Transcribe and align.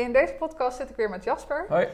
In 0.00 0.12
deze 0.12 0.32
podcast 0.38 0.76
zit 0.76 0.90
ik 0.90 0.96
weer 0.96 1.10
met 1.10 1.24
Jasper. 1.24 1.64
Hoi. 1.68 1.88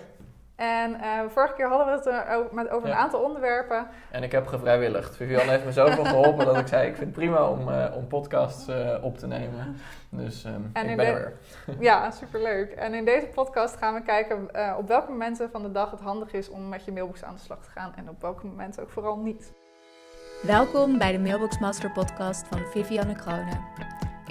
En 0.56 0.90
uh, 0.90 1.20
vorige 1.28 1.54
keer 1.54 1.68
hadden 1.68 1.86
we 1.86 1.92
het 1.92 2.06
uh, 2.28 2.36
over, 2.36 2.54
met, 2.54 2.68
over 2.68 2.88
Ja. 2.88 2.94
een 2.94 3.00
aantal 3.00 3.20
onderwerpen. 3.22 3.86
En 4.10 4.22
ik 4.22 4.32
heb 4.32 4.46
gevrijwilligd. 4.46 5.16
Vivian 5.16 5.48
heeft 5.48 5.64
me 5.64 5.72
zoveel 5.72 6.04
geholpen 6.04 6.46
dat 6.46 6.56
ik 6.58 6.66
zei: 6.66 6.82
Ik 6.88 6.94
vind 6.96 7.06
het 7.06 7.14
prima 7.18 7.48
om, 7.48 7.68
eh, 7.68 7.96
om 7.96 8.06
podcasts 8.06 8.68
eh, 8.68 8.96
op 9.04 9.18
te 9.18 9.26
nemen. 9.26 9.76
Dus 10.10 10.44
ehm, 10.44 10.60
En 10.72 10.88
ik 10.88 10.96
ben 10.96 11.06
de- 11.06 11.12
er 11.12 11.36
weer. 11.66 11.76
Ja, 11.88 12.10
superleuk. 12.10 12.72
En 12.72 12.94
in 12.94 13.04
deze 13.04 13.26
podcast 13.26 13.76
gaan 13.76 13.94
we 13.94 14.02
kijken 14.02 14.54
eh, 14.54 14.74
op 14.78 14.88
welke 14.88 15.10
momenten 15.10 15.50
van 15.50 15.62
de 15.62 15.72
dag 15.72 15.90
het 15.90 16.00
handig 16.00 16.32
is 16.32 16.48
om 16.48 16.68
met 16.68 16.84
je 16.84 16.92
mailbox 16.92 17.24
aan 17.24 17.34
de 17.34 17.40
slag 17.40 17.58
te 17.62 17.70
gaan. 17.70 17.92
En 17.96 18.08
op 18.08 18.20
welke 18.20 18.46
momenten 18.46 18.82
ook 18.82 18.90
vooral 18.90 19.16
niet. 19.18 19.52
Welkom 20.42 20.98
bij 20.98 21.12
de 21.12 21.18
Mailbox 21.18 21.58
Master 21.58 21.90
podcast 21.92 22.46
van 22.46 22.58
Vivianne 22.58 23.14
Kroonen. 23.14 23.60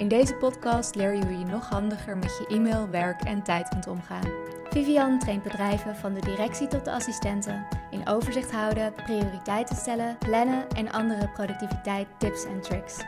In 0.00 0.08
deze 0.08 0.34
podcast 0.34 0.94
leer 0.94 1.14
je 1.14 1.24
hoe 1.24 1.38
je 1.38 1.44
nog 1.44 1.68
handiger 1.68 2.16
met 2.16 2.36
je 2.38 2.54
e-mail, 2.54 2.88
werk 2.90 3.22
en 3.22 3.42
tijd 3.42 3.68
kunt 3.68 3.86
omgaan. 3.86 4.30
Vivian 4.70 5.18
traint 5.18 5.42
bedrijven 5.42 5.96
van 5.96 6.14
de 6.14 6.20
directie 6.20 6.66
tot 6.66 6.84
de 6.84 6.90
assistenten 6.90 7.66
in 7.90 8.08
overzicht 8.08 8.52
houden, 8.52 8.94
prioriteiten 8.94 9.76
stellen, 9.76 10.18
plannen 10.18 10.68
en 10.68 10.92
andere 10.92 11.28
productiviteit 11.28 12.06
tips 12.18 12.44
en 12.44 12.60
tricks. 12.60 13.04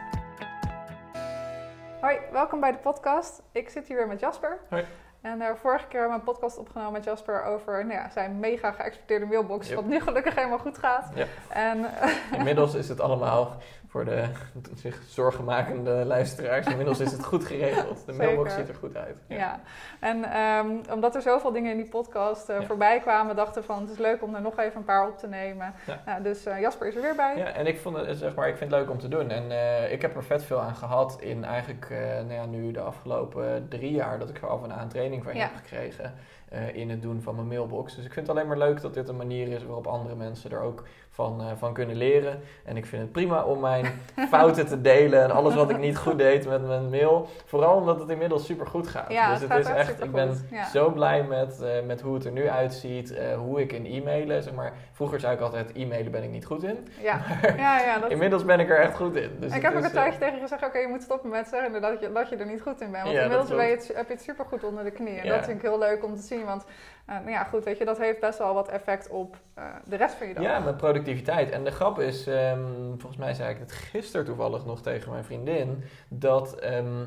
Hoi, 2.01 2.19
welkom 2.33 2.61
bij 2.61 2.73
de 2.73 2.79
podcast. 2.79 3.43
Ik 3.53 3.69
zit 3.69 3.89
hier 3.89 3.97
weer 3.97 4.09
met 4.09 4.21
Jasper. 4.21 4.59
Hoi. 4.69 4.85
En 5.21 5.41
eh, 5.41 5.55
vorige 5.55 5.87
keer 5.87 6.01
hebben 6.01 6.19
we 6.19 6.25
een 6.27 6.33
podcast 6.35 6.59
opgenomen 6.59 6.93
met 6.93 7.05
Jasper 7.05 7.45
over 7.45 7.87
nou 7.87 8.01
ja, 8.01 8.11
zijn 8.11 8.39
mega 8.39 8.73
geëxporteerde 8.73 9.27
mailbox. 9.27 9.67
Yep. 9.67 9.77
Wat 9.77 9.87
nu 9.87 10.01
gelukkig 10.01 10.35
helemaal 10.35 10.59
goed 10.59 10.79
gaat. 10.79 11.11
Ja. 11.15 11.27
En 11.49 11.87
Inmiddels 12.33 12.75
is 12.75 12.89
het 12.89 13.01
allemaal 13.01 13.57
voor 13.93 14.05
de 14.05 14.25
zich 14.83 15.01
zorgenmakende 15.09 15.91
luisteraars. 16.05 16.67
Inmiddels 16.67 17.01
is 17.01 17.13
het 17.13 17.25
goed 17.25 17.45
geregeld. 17.45 18.07
De 18.07 18.13
mailbox 18.13 18.55
ziet 18.55 18.69
er 18.69 18.75
goed 18.75 18.97
uit. 18.97 19.17
Ja, 19.27 19.61
en 20.01 20.25
ehm, 20.25 20.93
omdat 20.93 21.15
er 21.15 21.23
zoveel 21.23 21.53
dingen 21.53 21.71
in 21.71 21.77
die 21.77 21.89
podcast 21.89 22.49
eh, 22.49 22.61
Ja. 22.61 22.67
voorbij 22.67 23.01
kwamen, 23.01 23.37
dachten 23.37 23.61
we 23.61 23.67
van 23.67 23.81
het 23.81 23.91
is 23.91 23.99
leuk 23.99 24.23
om 24.23 24.35
er 24.35 24.41
nog 24.41 24.59
even 24.59 24.77
een 24.77 24.85
paar 24.85 25.09
op 25.09 25.19
te 25.19 25.27
nemen. 25.27 25.75
Ja. 25.87 26.03
Nou, 26.07 26.23
dus 26.23 26.47
eh, 26.47 26.61
Jasper 26.61 26.87
is 26.89 26.95
er 26.95 27.03
weer 27.03 27.15
bij. 27.17 27.37
Ja, 27.37 27.47
en 27.47 27.67
ik, 27.67 27.79
vond 27.81 27.97
het, 27.97 28.19
zeg 28.19 28.35
maar, 28.35 28.49
ik 28.49 28.57
vind 28.57 28.71
het 28.71 28.81
leuk 28.81 28.91
om 28.91 28.99
te 28.99 29.09
doen. 29.09 29.31
En 29.31 29.51
eh, 29.51 29.93
ik 29.93 30.03
heb 30.03 30.17
er 30.17 30.25
vet 30.25 30.45
veel 30.45 30.61
aan 30.61 30.75
gehad 30.77 31.17
in 31.21 31.45
eigenlijk 31.45 31.87
eh, 31.91 31.99
nou 31.99 32.33
ja, 32.33 32.45
nu 32.47 32.71
de 32.71 32.81
afgelopen 32.81 33.67
drie 33.69 33.93
jaar 33.93 34.19
dat 34.19 34.29
ik 34.29 34.39
er 34.43 34.49
af 34.49 34.63
en 34.63 34.73
aan 34.73 34.89
training 34.89 35.25
van 35.25 35.35
Ja. 35.35 35.41
heb 35.41 35.51
gekregen 35.57 36.15
eh, 36.53 36.77
in 36.77 36.91
het 36.91 37.03
doen 37.03 37.23
van 37.23 37.35
mijn 37.35 37.47
mailbox. 37.47 37.95
Dus 37.95 38.05
ik 38.05 38.13
vind 38.13 38.27
het 38.27 38.37
alleen 38.37 38.49
maar 38.49 38.59
leuk 38.59 38.81
dat 38.81 38.95
dit 38.95 39.09
een 39.09 39.17
manier 39.17 39.49
is 39.49 39.65
waarop 39.65 39.87
andere 39.87 40.15
mensen 40.15 40.51
er 40.51 40.61
ook 40.61 40.83
van, 41.11 41.41
eh, 41.41 41.47
van 41.57 41.73
kunnen 41.73 41.97
leren. 41.97 42.41
En 42.65 42.77
ik 42.77 42.87
vind 42.87 43.03
het 43.03 43.13
prima 43.13 43.43
om 43.43 43.61
mijn 43.61 43.87
fouten 44.31 44.67
te 44.67 44.81
delen 44.81 45.23
en 45.23 45.31
alles 45.31 45.55
wat 45.55 45.71
ik 45.71 45.79
niet 45.79 45.97
goed 45.97 46.19
deed 46.19 46.47
met 46.49 46.67
mijn 46.67 46.91
mail. 46.91 47.29
Vooral 47.45 47.77
omdat 47.77 48.01
het 48.01 48.09
inmiddels 48.09 48.45
super 48.47 48.67
goed 48.67 48.89
gaat. 48.89 49.13
Ja, 49.13 49.31
dus 49.33 49.49
het 49.49 49.59
is 49.59 49.73
echt 49.73 50.05
ik 50.05 50.13
ben 50.13 50.47
ja. 50.51 50.69
zo 50.69 50.91
blij 50.91 51.23
met, 51.23 51.63
eh, 51.63 51.71
met 51.87 52.01
hoe 52.01 52.15
het 52.15 52.25
er 52.25 52.33
nu 52.33 52.49
uitziet, 52.49 53.15
hoe 53.39 53.61
ik 53.61 53.73
in 53.73 53.87
e-mailen, 53.87 54.43
zeg 54.43 54.55
maar, 54.55 54.73
vroeger 54.93 55.21
zei 55.21 55.35
ik 55.35 55.41
altijd 55.41 55.73
e-mailen 55.73 56.13
ben 56.13 56.23
ik 56.23 56.31
niet 56.31 56.45
goed 56.45 56.63
in. 56.63 56.89
Ja, 57.01 57.21
ja, 57.57 57.81
ja 57.81 57.99
dat, 57.99 58.11
Inmiddels 58.11 58.45
ben 58.45 58.61
ik 58.61 58.71
er 58.71 58.79
echt 58.79 58.97
goed 58.97 59.17
in. 59.17 59.31
Dus 59.41 59.55
ik 59.55 59.63
heb 59.63 59.77
ook 59.77 59.85
een 59.85 59.91
tijdje 59.91 60.19
tegen 60.19 60.41
gezegd, 60.41 60.65
oké, 60.65 60.79
je 60.79 60.89
moet 60.89 61.03
stoppen 61.03 61.31
met 61.31 61.49
zeggen 61.49 61.81
dat 61.81 62.01
je, 62.01 62.13
dat 62.13 62.29
je 62.29 62.37
er 62.37 62.47
niet 62.47 62.61
goed 62.61 62.81
in 62.81 62.91
bent. 62.91 63.05
Want 63.05 63.17
inmiddels 63.17 63.49
ben 63.49 63.67
je 63.67 63.75
het, 63.75 63.91
heb 63.95 64.07
je 64.07 64.13
het 64.13 64.23
supergoed 64.23 64.65
onder 64.65 64.85
de 64.85 64.91
knie. 64.91 65.19
En 65.19 65.29
dat 65.29 65.45
vind 65.45 65.57
ik 65.57 65.63
heel 65.63 65.79
leuk 65.79 66.05
om 66.05 66.17
te 66.17 66.23
zien, 66.23 66.42
want 66.45 66.65
eh, 67.07 67.15
nou 67.15 67.31
ja, 67.31 67.45
goed, 67.45 67.65
weet 67.65 67.79
je, 67.79 67.85
dat 67.85 67.99
heeft 67.99 68.21
best 68.21 68.39
wel 68.39 68.55
wat 68.55 68.69
effect 68.69 69.09
op 69.09 69.37
eh, 69.55 69.65
de 69.85 69.97
rest 69.97 70.15
van 70.15 70.27
je 70.27 70.35
dag. 70.35 70.43
Ja, 70.45 70.59
met 70.59 70.77
productiviteit. 70.77 71.51
En 71.51 71.65
de 71.65 71.71
grap 71.71 72.01
is, 72.01 72.27
ehm, 72.27 72.61
volgens 72.89 73.17
mij 73.17 73.35
zei 73.35 73.51
ik 73.51 73.59
het 73.59 73.73
gisteren 73.73 74.27
toevallig 74.27 74.65
nog 74.65 74.83
tegen 74.83 75.11
mijn 75.11 75.25
vriendin, 75.25 75.85
dat 76.09 76.55
ehm, 76.55 77.05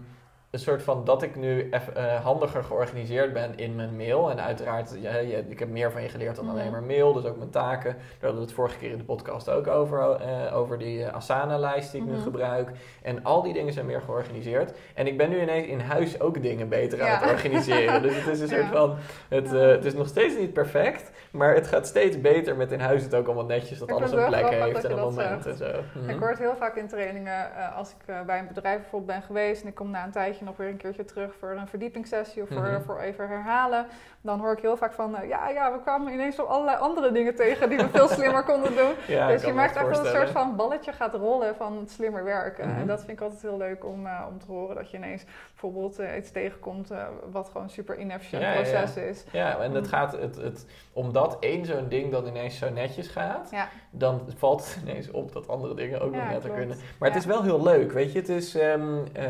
een 0.56 0.62
soort 0.62 0.84
van 0.84 1.04
dat 1.06 1.22
ik 1.24 1.36
nu 1.36 1.70
eff- 1.70 1.88
eh, 1.90 2.24
handiger 2.24 2.64
georganiseerd 2.64 3.34
ben 3.34 3.58
in 3.58 3.76
mijn 3.76 3.96
mail. 3.96 4.30
En 4.32 4.42
uiteraard, 4.44 4.96
ja, 5.02 5.10
ik 5.50 5.60
heb 5.60 5.70
meer 5.70 5.92
van 5.92 6.02
je 6.02 6.10
geleerd 6.10 6.36
dan 6.36 6.46
Mhm. 6.46 6.54
alleen 6.58 6.72
maar 6.72 6.84
mail, 6.84 7.14
dus 7.14 7.26
ook 7.26 7.38
mijn 7.38 7.50
taken. 7.50 7.92
Daar 7.94 8.06
hadden 8.20 8.36
we 8.40 8.46
het 8.46 8.54
vorige 8.54 8.78
keer 8.78 8.92
in 8.92 8.98
de 8.98 9.04
podcast 9.04 9.50
ook 9.50 9.68
over, 9.68 10.12
eh, 10.22 10.56
over 10.58 10.78
die 10.78 11.04
eh, 11.06 11.14
Asana-lijst 11.16 11.92
die 11.92 12.02
ik 12.02 12.08
Mhm. 12.08 12.16
nu 12.16 12.22
gebruik. 12.22 12.70
En 13.02 13.24
al 13.24 13.42
die 13.42 13.54
dingen 13.54 13.74
zijn 13.74 13.86
meer 13.86 14.02
georganiseerd. 14.02 14.74
En 14.94 15.08
ik 15.08 15.18
ben 15.18 15.30
nu 15.30 15.42
ineens 15.42 15.68
in 15.68 15.80
huis 15.80 16.20
ook 16.20 16.42
dingen 16.42 16.70
beter 16.70 17.04
aan 17.04 17.20
het 17.22 17.32
organiseren. 17.32 18.02
Dus 18.02 18.16
het 18.16 18.28
is 18.28 18.40
een 18.42 18.48
soort 18.58 18.66
van, 18.72 18.96
het, 19.30 19.52
het 19.52 19.86
is 19.86 19.94
nog 19.94 20.08
steeds 20.08 20.38
niet 20.38 20.54
perfect, 20.54 21.12
maar 21.32 21.56
het 21.56 21.68
gaat 21.68 21.88
steeds 21.88 22.22
beter 22.22 22.56
met 22.56 22.72
in 22.72 22.80
huis 22.80 23.04
het 23.04 23.16
ook 23.16 23.26
allemaal 23.26 23.46
netjes, 23.46 23.80
dat 23.80 23.90
Ik 23.90 23.96
alles 23.96 24.12
een 24.12 24.26
plek 24.26 24.50
heeft 24.50 24.84
en 24.84 24.92
een 24.92 25.00
moment 25.00 25.46
en 25.46 25.56
zo. 25.58 25.72
Mhm. 25.96 26.10
Ik 26.10 26.20
hoor 26.20 26.30
het 26.30 26.40
heel 26.40 26.56
vaak 26.56 26.76
in 26.76 26.88
trainingen 26.88 27.74
als 27.76 27.90
ik 27.92 28.26
bij 28.26 28.40
een 28.40 28.48
bedrijf 28.48 28.80
bijvoorbeeld 28.82 29.12
ben 29.20 29.22
geweest 29.22 29.62
en 29.62 29.68
ik 29.68 29.76
kom 29.76 29.90
na 29.90 30.04
een 30.06 30.12
tijdje 30.12 30.45
nog 30.46 30.58
weer 30.58 30.68
een 30.70 30.78
keertje 30.78 31.06
terug 31.06 31.36
voor 31.40 31.50
een 31.52 31.68
verdiepingssessie 31.68 32.42
of 32.42 32.48
voor, 32.50 32.62
Mhm. 32.62 32.82
voor 32.82 33.00
even 33.00 33.28
herhalen. 33.28 33.86
Dan 34.22 34.40
hoor 34.40 34.52
ik 34.54 34.60
heel 34.60 34.78
vaak 34.78 34.94
van, 34.94 35.16
eh, 35.18 35.28
ja, 35.30 35.50
ja, 35.50 35.72
we 35.72 35.82
kwamen 35.82 36.14
ineens 36.14 36.40
op 36.40 36.48
allerlei 36.48 36.78
andere 36.78 37.12
dingen 37.12 37.36
tegen 37.36 37.70
die 37.70 37.78
we 37.78 37.90
veel 37.90 38.08
slimmer 38.18 38.44
konden 38.44 38.76
doen. 38.76 38.92
Ja, 39.08 39.28
dus 39.28 39.44
je 39.44 39.54
merkt 39.54 39.76
echt 39.76 39.86
dat 39.90 39.98
een 40.06 40.12
soort 40.12 40.30
van 40.30 40.56
balletje 40.56 40.92
gaat 40.92 41.14
rollen 41.14 41.56
van 41.56 41.78
het 41.78 41.92
slimmer 41.92 42.24
werken. 42.24 42.68
Mhm. 42.70 42.80
En 42.80 42.88
dat 42.88 43.00
vind 43.00 43.12
ik 43.12 43.22
altijd 43.22 43.42
heel 43.42 43.58
leuk 43.58 43.86
om, 43.86 44.06
eh, 44.06 44.26
om 44.30 44.40
te 44.40 44.46
horen. 44.52 44.76
Dat 44.76 44.92
je 44.92 44.98
ineens 44.98 45.24
bijvoorbeeld 45.52 46.00
eh, 46.00 46.18
iets 46.18 46.32
tegenkomt 46.32 46.90
wat 47.32 47.50
gewoon 47.50 47.70
super 47.70 47.98
inefficiënt 47.98 48.42
Ja, 48.44 48.52
ja, 48.52 48.56
ja. 48.60 48.62
proces 48.62 48.96
is. 49.04 49.26
Ja, 49.32 49.58
en 49.60 49.72
het 49.74 49.88
gaat, 49.88 50.12
het, 50.12 50.36
het, 50.36 50.66
omdat 50.94 51.38
één 51.40 51.66
zo'n 51.66 51.88
ding 51.90 52.12
dan 52.12 52.28
ineens 52.28 52.58
zo 52.58 52.70
netjes 52.70 53.08
gaat, 53.08 53.50
dan 53.90 54.22
valt 54.38 54.66
het 54.66 54.80
ineens 54.84 55.12
op 55.12 55.32
dat 55.34 55.48
andere 55.48 55.74
dingen 55.76 56.02
ook 56.02 56.12
nog 56.12 56.24
netter 56.24 56.40
klopt. 56.42 56.56
kunnen. 56.58 56.78
Maar 57.00 57.10
het 57.10 57.18
is 57.18 57.26
wel 57.26 57.44
heel 57.44 57.64
leuk, 57.64 57.92
weet 57.92 58.12
je. 58.12 58.20
Het 58.20 58.30
is, 58.30 58.56
ehm, 58.56 58.98
eh, 59.14 59.26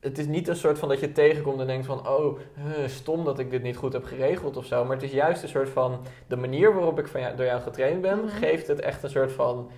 het 0.00 0.18
is 0.18 0.26
niet 0.26 0.48
een 0.48 0.56
soort 0.56 0.78
van 0.78 0.88
dat 0.88 1.00
je 1.00 1.12
tegenkomt 1.12 1.60
en 1.60 1.66
denkt 1.66 1.86
van... 1.86 2.08
oh, 2.08 2.38
stom 2.86 3.24
dat 3.24 3.38
ik 3.38 3.50
dit 3.50 3.62
niet 3.62 3.76
goed 3.76 3.92
heb 3.92 4.04
geregeld 4.04 4.56
of 4.56 4.66
zo. 4.66 4.84
Maar 4.84 4.96
het 4.96 5.04
is 5.04 5.12
juist 5.12 5.42
een 5.42 5.48
soort 5.48 5.68
van... 5.68 6.00
de 6.26 6.36
manier 6.36 6.74
waarop 6.74 6.98
ik 6.98 7.06
van 7.06 7.20
jou, 7.20 7.36
door 7.36 7.46
jou 7.46 7.60
getraind 7.60 8.00
ben... 8.00 8.18
Mhm. 8.18 8.28
geeft 8.28 8.66
het 8.66 8.80
echt 8.80 9.02
een 9.02 9.10
soort 9.10 9.32
van... 9.32 9.70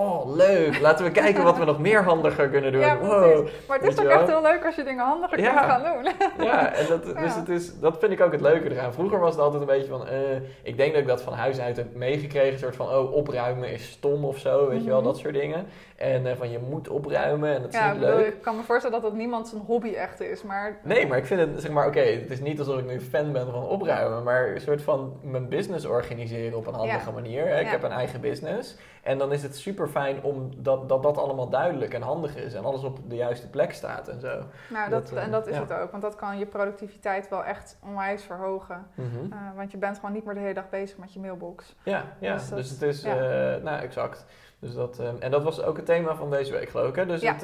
oh, 0.00 0.34
leuk, 0.36 0.80
laten 0.80 1.04
we 1.04 1.10
kijken 1.10 1.44
wat 1.44 1.58
we 1.58 1.64
nog 1.64 1.78
meer 1.78 2.02
handiger 2.02 2.48
kunnen 2.48 2.72
doen. 2.72 2.80
Ja, 2.80 2.98
wow. 2.98 3.46
Maar 3.68 3.78
het 3.78 3.86
is 3.88 3.98
ook 3.98 4.04
je 4.04 4.10
echt 4.10 4.26
wel? 4.26 4.40
heel 4.42 4.50
leuk 4.52 4.64
als 4.64 4.74
je 4.74 4.84
dingen 4.84 5.04
handiger 5.04 5.40
Ja. 5.40 5.52
kunt 5.52 5.70
gaan 5.70 5.82
doen. 5.92 6.12
Ja, 6.46 6.72
en 6.72 6.86
dat, 6.88 7.04
dus 7.04 7.14
Ja. 7.14 7.38
het 7.40 7.48
is, 7.48 7.78
dat 7.80 7.98
vind 7.98 8.12
ik 8.12 8.20
ook 8.20 8.32
het 8.32 8.40
leuke 8.40 8.70
eraan. 8.70 8.92
Vroeger 8.92 9.18
was 9.20 9.30
het 9.34 9.40
altijd 9.44 9.60
een 9.60 9.68
beetje 9.68 9.88
van, 9.88 10.08
eh, 10.08 10.18
ik 10.62 10.76
denk 10.76 10.92
dat 10.92 11.00
ik 11.02 11.08
dat 11.08 11.22
van 11.22 11.32
huis 11.32 11.60
uit 11.60 11.76
heb 11.76 11.94
meegekregen. 11.94 12.52
Een 12.52 12.58
soort 12.58 12.76
van, 12.76 12.88
oh, 12.88 13.12
opruimen 13.12 13.70
is 13.70 13.90
stom 13.90 14.24
of 14.24 14.38
zo, 14.38 14.68
weet 14.68 14.82
je 14.82 14.88
wel, 14.88 14.96
Mhm. 14.98 15.06
dat 15.06 15.18
soort 15.18 15.34
dingen. 15.34 15.66
En 15.96 16.26
eh, 16.26 16.36
van, 16.36 16.50
je 16.50 16.58
moet 16.70 16.88
opruimen 16.88 17.54
en 17.54 17.62
dat 17.62 17.72
is 17.72 17.78
Ja, 17.78 17.86
ik, 17.86 17.92
niet 17.92 18.00
bedoel, 18.00 18.16
leuk. 18.16 18.26
ik 18.26 18.42
kan 18.42 18.56
me 18.56 18.62
voorstellen 18.62 19.00
dat 19.00 19.10
dat 19.10 19.18
niemand 19.18 19.48
zijn 19.48 19.62
hobby 19.66 19.92
echt 19.94 20.20
is, 20.20 20.42
maar... 20.42 20.78
Nee, 20.82 21.06
maar 21.06 21.18
ik 21.18 21.26
vind 21.26 21.40
het, 21.40 21.60
zeg 21.60 21.70
maar, 21.70 21.86
oké, 21.86 22.00
het 22.00 22.30
is 22.30 22.40
niet 22.40 22.58
alsof 22.58 22.78
ik 22.78 22.86
nu 22.86 23.00
fan 23.00 23.32
ben 23.32 23.46
van 23.50 23.62
opruimen, 23.68 24.22
maar 24.22 24.48
een 24.54 24.60
soort 24.60 24.82
van 24.82 25.16
mijn 25.22 25.48
business 25.48 25.84
organiseren 25.86 26.58
op 26.58 26.66
een 26.66 26.74
handige 26.74 27.10
manier. 27.12 27.46
Hè. 27.48 27.60
Ik 27.60 27.66
heb 27.66 27.82
een 27.82 27.90
eigen 27.90 28.20
business 28.20 28.76
en 29.06 29.18
dan 29.18 29.32
is 29.32 29.42
het 29.42 29.56
super 29.56 29.88
fijn 29.88 30.22
om 30.22 30.50
dat, 30.56 30.88
dat 30.88 31.02
dat 31.02 31.18
allemaal 31.18 31.48
duidelijk 31.48 31.94
en 31.94 32.02
handig 32.02 32.36
is 32.36 32.54
en 32.54 32.64
alles 32.64 32.82
op 32.82 32.98
de 33.08 33.16
juiste 33.16 33.48
plek 33.50 33.72
staat 33.72 34.08
en 34.08 34.20
zo. 34.20 34.42
Nou, 34.70 34.90
dat, 34.90 35.08
Dat, 35.08 35.16
eh, 35.18 35.24
en 35.24 35.30
dat 35.30 35.46
is 35.46 35.54
ja. 35.54 35.60
het 35.60 35.72
ook, 35.72 35.90
want 35.90 36.02
dat 36.02 36.14
kan 36.16 36.38
je 36.38 36.46
productiviteit 36.46 37.28
wel 37.28 37.44
echt 37.44 37.78
onwijs 37.86 38.22
verhogen. 38.22 38.86
Mhm. 38.94 39.32
Eh, 39.32 39.38
want 39.56 39.70
je 39.70 39.78
bent 39.78 39.96
gewoon 39.96 40.12
niet 40.12 40.24
meer 40.24 40.34
de 40.34 40.40
hele 40.40 40.54
dag 40.54 40.68
bezig 40.70 40.98
met 40.98 41.12
je 41.12 41.20
mailbox. 41.20 41.74
Ja, 41.82 42.04
ja. 42.20 42.34
Dus 42.34 42.48
Dus, 42.48 42.70
het 42.70 42.82
is, 42.82 43.02
ja. 43.02 43.16
eh, 43.16 43.62
nou 43.62 43.80
exact. 43.80 44.24
Dus 44.58 44.74
dat, 44.74 44.98
en 45.18 45.30
dat 45.30 45.42
was 45.42 45.62
ook 45.62 45.76
het 45.76 45.86
thema 45.86 46.14
van 46.14 46.30
deze 46.30 46.52
week 46.52 46.68
geloof 46.68 46.88
ik. 46.88 46.96
Hè? 46.96 47.06
Dus 47.06 47.20
Ja. 47.20 47.32
het, 47.32 47.42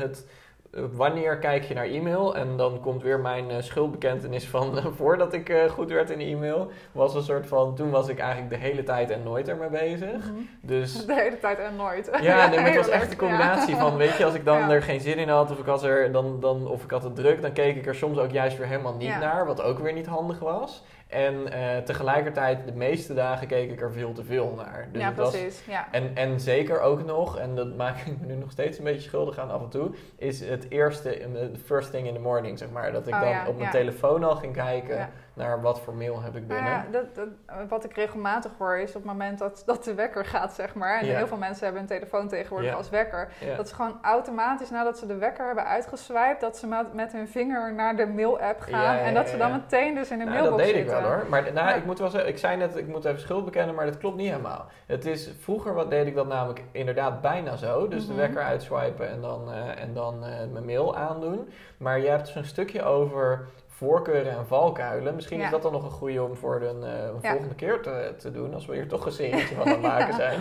het, 0.00 0.26
wanneer 0.72 1.38
kijk 1.38 1.64
je 1.64 1.74
naar 1.74 1.84
e-mail? 1.86 2.36
En 2.36 2.56
dan 2.56 2.80
komt 2.80 3.02
weer 3.02 3.20
mijn 3.20 3.50
eh, 3.50 3.56
schuldbekentenis 3.62 4.48
van 4.48 4.78
eh, 4.78 4.86
voordat 4.98 5.32
ik 5.32 5.48
eh, 5.48 5.70
goed 5.70 5.90
werd 5.90 6.10
in 6.10 6.18
de 6.18 6.24
e-mail. 6.24 6.70
Was 6.92 7.14
een 7.14 7.22
soort 7.22 7.46
van, 7.46 7.74
toen 7.74 7.90
was 7.90 8.08
ik 8.08 8.18
eigenlijk 8.18 8.50
de 8.50 8.56
hele 8.68 8.82
tijd 8.82 9.10
en 9.10 9.22
nooit 9.22 9.48
ermee 9.48 9.68
bezig. 9.68 10.30
Dus 10.60 10.92
De 11.06 11.14
hele 11.14 11.38
tijd 11.38 11.58
en 11.58 11.76
nooit. 11.76 12.10
ja, 12.20 12.46
nee, 12.48 12.58
maar 12.60 12.66
het 12.66 12.76
was 12.86 12.88
echt 12.88 13.10
een 13.10 13.16
combinatie 13.16 13.74
ja. 13.74 13.80
van, 13.80 13.96
weet 13.96 14.16
je, 14.16 14.24
als 14.24 14.34
ik 14.34 14.44
dan 14.44 14.58
Ja. 14.58 14.70
er 14.70 14.82
geen 14.82 15.00
zin 15.00 15.18
in 15.18 15.28
had 15.28 15.50
of 15.50 15.58
ik, 15.58 15.64
was 15.64 15.82
er, 15.82 16.12
dan, 16.12 16.40
dan, 16.40 16.68
of 16.68 16.84
ik 16.84 16.90
had 16.90 17.02
het 17.02 17.14
druk, 17.14 17.42
dan 17.42 17.52
keek 17.52 17.76
ik 17.76 17.86
er 17.86 17.94
soms 17.94 18.18
ook 18.18 18.30
juist 18.30 18.58
weer 18.58 18.66
helemaal 18.66 18.96
niet 18.96 19.18
naar, 19.20 19.46
wat 19.46 19.62
ook 19.62 19.78
weer 19.78 19.92
niet 19.92 20.06
handig 20.06 20.38
was. 20.38 20.84
En 21.12 21.52
eh, 21.52 21.78
tegelijkertijd, 21.78 22.64
de 22.64 22.72
meeste 22.72 23.14
dagen 23.14 23.46
keek 23.46 23.70
ik 23.70 23.80
er 23.80 23.92
veel 23.92 24.12
te 24.12 24.24
veel 24.24 24.54
naar. 24.56 24.88
Dus 24.92 25.02
ja, 25.02 25.14
was, 25.14 25.30
precies. 25.30 25.62
Ja. 25.66 25.88
en, 25.90 26.10
en 26.14 26.40
zeker 26.40 26.80
ook 26.80 27.04
nog, 27.04 27.38
en 27.38 27.54
dat 27.54 27.76
maak 27.76 27.98
ik 27.98 28.20
me 28.20 28.26
nu 28.26 28.34
nog 28.34 28.50
steeds 28.50 28.78
een 28.78 28.84
beetje 28.84 29.08
schuldig 29.08 29.38
aan 29.38 29.50
af 29.50 29.62
en 29.62 29.68
toe, 29.68 29.90
is 30.16 30.40
het 30.40 30.66
eerste, 30.68 31.08
de 31.32 31.58
first 31.64 31.90
thing 31.90 32.06
in 32.06 32.14
the 32.14 32.20
morning, 32.20 32.58
zeg 32.58 32.70
maar. 32.70 32.92
Dat 32.92 33.06
ik 33.06 33.14
Oh 33.14 33.20
dan 33.20 33.28
ja, 33.28 33.46
op 33.46 33.54
mijn 33.54 33.64
ja. 33.64 33.70
telefoon 33.70 34.24
al 34.24 34.36
ging 34.36 34.52
kijken. 34.52 35.10
Naar 35.34 35.60
wat 35.62 35.80
voor 35.80 35.94
mail 35.94 36.22
heb 36.22 36.36
ik 36.36 36.46
Nou 36.46 36.54
binnen. 36.54 36.72
ja, 36.72 36.84
dat, 36.90 37.14
dat- 37.14 37.68
wat 37.68 37.84
ik 37.84 37.94
regelmatig 37.94 38.50
hoor 38.58 38.76
is 38.78 38.88
op 38.88 38.94
het 38.94 39.04
moment 39.04 39.38
dat, 39.38 39.62
dat 39.66 39.84
de 39.84 39.94
wekker 39.94 40.24
gaat, 40.24 40.52
zeg 40.54 40.74
maar. 40.74 40.98
En 41.00 41.06
heel 41.06 41.26
veel 41.26 41.36
mensen 41.36 41.64
hebben 41.64 41.82
een 41.82 41.88
telefoon 41.88 42.28
tegenwoordig 42.28 42.74
als 42.74 42.90
wekker. 42.90 43.28
Dat 43.56 43.68
ze 43.68 43.74
gewoon 43.74 43.98
automatisch 44.02 44.70
nadat 44.70 44.98
ze 44.98 45.06
de 45.06 45.16
wekker 45.16 45.46
hebben 45.46 45.66
uitgeswiped, 45.66 46.40
dat 46.40 46.56
ze 46.56 46.66
met, 46.66 46.94
met 46.94 47.12
hun 47.12 47.28
vinger 47.28 47.74
naar 47.74 47.96
de 47.96 48.06
mail-app 48.06 48.60
gaan. 48.60 48.96
En 48.96 49.14
dat 49.14 49.28
ze 49.28 49.36
dan 49.36 49.52
meteen 49.52 49.94
dus 49.94 50.10
in 50.10 50.18
de 50.18 50.24
Nou, 50.24 50.36
mailbox 50.36 50.62
dat 50.62 50.66
deed 50.72 50.76
zitten. 50.76 50.96
ik 50.96 51.02
wel 51.02 51.12
hoor. 51.12 51.26
Maar 51.28 51.52
nou, 51.52 51.76
ik 51.78 51.84
moet 51.84 51.98
wel 51.98 52.08
zeggen, 52.10 52.30
ik 52.30 52.38
zei 52.38 52.56
net, 52.56 52.76
ik 52.76 52.86
moet 52.86 53.04
even 53.04 53.20
schuld 53.20 53.44
bekennen, 53.44 53.74
maar 53.74 53.86
dat 53.86 53.98
klopt 53.98 54.16
niet 54.16 54.30
helemaal. 54.30 54.66
Het 54.86 55.06
is, 55.06 55.30
vroeger 55.38 55.74
wat 55.74 55.90
deed 55.90 56.06
ik 56.06 56.14
dat 56.14 56.26
namelijk 56.26 56.62
inderdaad 56.72 57.20
bijna 57.20 57.56
zo. 57.56 57.88
Dus 57.88 58.06
de 58.06 58.12
Mhm. 58.12 58.20
wekker 58.20 58.42
uitswipen 58.42 59.08
en 59.08 59.20
dan, 59.20 59.52
eh, 59.52 59.82
en 59.82 59.94
dan 59.94 60.24
eh, 60.24 60.30
mijn 60.52 60.64
mail 60.64 60.96
aandoen. 60.96 61.48
Maar 61.76 61.98
je 62.00 62.08
hebt 62.08 62.28
zo'n 62.28 62.44
stukje 62.44 62.82
over 62.82 63.46
voorkeuren 63.82 64.32
en 64.32 64.46
valkuilen. 64.46 65.14
Misschien 65.14 65.38
Ja. 65.38 65.44
is 65.44 65.50
dat 65.50 65.62
dan 65.62 65.72
nog 65.72 65.84
een 65.84 65.90
goede 65.90 66.22
om 66.22 66.36
voor 66.36 66.58
de, 66.60 66.66
eh, 66.66 66.72
een 66.72 67.18
Ja. 67.22 67.30
volgende 67.30 67.54
keer 67.54 67.80
te, 67.80 68.14
te 68.18 68.30
doen, 68.30 68.54
als 68.54 68.66
we 68.66 68.74
hier 68.74 68.88
toch 68.88 69.06
een 69.06 69.12
serietje 69.12 69.54
van 69.54 69.64
aan 69.66 69.72
het 69.72 69.80
maken 69.80 70.14
zijn. 70.24 70.40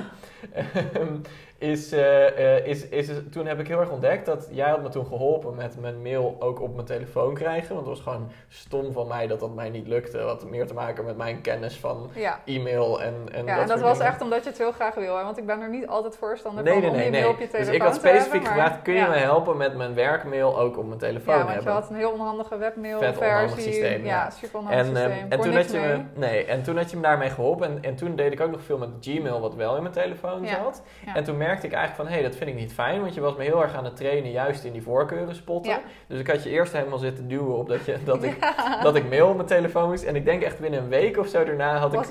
Ehm, 0.53 1.15
is, 1.57 1.91
eh, 1.91 2.57
eh, 2.57 2.65
is, 2.65 2.87
is, 2.89 3.09
toen 3.31 3.45
heb 3.45 3.59
ik 3.59 3.67
heel 3.67 3.79
erg 3.79 3.91
ontdekt 3.91 4.25
dat 4.25 4.47
jij 4.51 4.69
had 4.69 4.81
me 4.81 4.89
toen 4.89 5.05
geholpen 5.05 5.55
met 5.55 5.79
mijn 5.79 6.01
mail 6.01 6.35
ook 6.39 6.61
op 6.61 6.73
mijn 6.75 6.85
telefoon 6.85 7.33
krijgen. 7.33 7.75
Want 7.75 7.87
het 7.87 7.95
was 7.97 8.05
gewoon 8.13 8.29
stom 8.47 8.91
van 8.91 9.07
mij 9.07 9.27
dat 9.27 9.39
dat 9.39 9.55
mij 9.55 9.69
niet 9.69 9.87
lukte. 9.87 10.21
Wat 10.23 10.45
meer 10.49 10.67
te 10.67 10.73
maken 10.73 11.05
met 11.05 11.17
mijn 11.17 11.41
kennis 11.41 11.79
van 11.79 12.09
Ja. 12.13 12.39
e-mail 12.45 13.01
en, 13.01 13.13
en 13.31 13.45
Ja, 13.45 13.53
dat 13.53 13.61
en 13.61 13.67
dat 13.67 13.79
was 13.81 13.97
dingen. 13.97 14.11
echt 14.11 14.21
omdat 14.21 14.43
je 14.43 14.49
het 14.49 14.57
heel 14.57 14.71
graag 14.71 14.95
wil. 14.95 15.17
Hè? 15.17 15.23
Want 15.23 15.37
ik 15.37 15.45
ben 15.45 15.61
er 15.61 15.69
niet 15.69 15.87
altijd 15.87 16.17
voorstander 16.17 16.63
Nee, 16.63 16.73
van 16.73 16.81
nee, 16.81 16.91
om 16.91 16.95
nee, 16.95 17.05
je 17.05 17.11
mail 17.11 17.23
nee. 17.23 17.31
op 17.31 17.37
je 17.39 17.43
Dus 17.43 17.51
telefoon 17.51 17.73
ik 17.75 17.81
had 17.81 17.91
hebben, 17.93 18.09
specifiek 18.11 18.41
maar- 18.43 18.51
gevraagd, 18.51 18.81
kun 18.81 18.93
je 18.93 19.07
me 19.07 19.15
helpen 19.15 19.57
met 19.57 19.75
mijn 19.77 19.93
werkmail 19.93 20.59
ook 20.59 20.77
op 20.77 20.85
mijn 20.87 20.99
telefoon 20.99 21.33
Ja, 21.37 21.39
want 21.43 21.53
hebben? 21.55 21.73
je 21.73 21.79
had 21.79 21.89
een 21.89 21.95
heel 21.95 22.11
onhandige 22.11 22.57
webmail 22.57 22.99
Vet 22.99 23.17
versie. 23.39 23.61
systeem, 23.61 24.05
ja. 24.05 24.09
ja. 24.09 24.29
super 24.29 24.59
En, 24.69 24.85
systeem. 24.85 25.11
en, 25.29 25.39
toen 25.39 25.53
had 25.53 25.71
je 25.71 25.79
mee. 25.79 25.97
me, 25.97 26.03
nee, 26.15 26.45
en 26.45 26.63
toen 26.63 26.77
had 26.77 26.89
je 26.89 26.95
me 26.95 27.01
daarmee 27.01 27.29
geholpen. 27.29 27.67
En, 27.67 27.83
en 27.83 27.95
toen 27.95 28.15
deed 28.15 28.31
ik 28.31 28.41
ook 28.41 28.51
nog 28.51 28.61
veel 28.61 28.77
met 28.77 28.89
Gmail, 29.01 29.41
wat 29.41 29.55
wel 29.55 29.75
in 29.75 29.81
mijn 29.81 29.93
telefoon 29.93 30.43
Ja, 30.43 30.63
zat. 30.63 30.81
ja. 31.05 31.15
En 31.15 31.23
toen 31.23 31.37
merkte 31.37 31.65
ik 31.67 31.73
eigenlijk 31.73 32.01
van, 32.03 32.07
hé, 32.07 32.21
hey, 32.21 32.29
dat 32.29 32.35
vind 32.35 32.49
ik 32.49 32.55
niet 32.55 32.73
fijn. 32.73 33.01
Want 33.01 33.13
je 33.13 33.21
was 33.21 33.35
me 33.35 33.43
heel 33.43 33.61
erg 33.61 33.75
aan 33.75 33.85
het 33.85 33.95
trainen, 33.95 34.31
juist 34.31 34.63
in 34.63 34.71
die 34.71 34.83
voorkeuren 34.83 35.35
spotten. 35.35 35.79
Dus 36.07 36.19
ik 36.19 36.27
had 36.27 36.43
je 36.43 36.49
eerst 36.49 36.73
helemaal 36.73 36.97
zitten 36.97 37.27
duwen 37.27 37.55
op 37.57 37.67
dat, 37.69 37.85
je, 37.85 37.97
dat, 38.05 38.23
ik, 38.23 38.37
dat 38.83 38.95
ik 38.95 39.09
mail 39.09 39.27
op 39.27 39.35
mijn 39.35 39.47
telefoon 39.47 39.89
moest. 39.89 40.03
En 40.03 40.15
ik 40.15 40.25
denk 40.25 40.41
echt 40.43 40.59
binnen 40.59 40.79
een 40.79 40.89
week 40.89 41.17
of 41.17 41.27
zo 41.27 41.43
daarna 41.43 41.77
had 41.77 41.93
ik... 41.93 41.99
Was. 41.99 42.07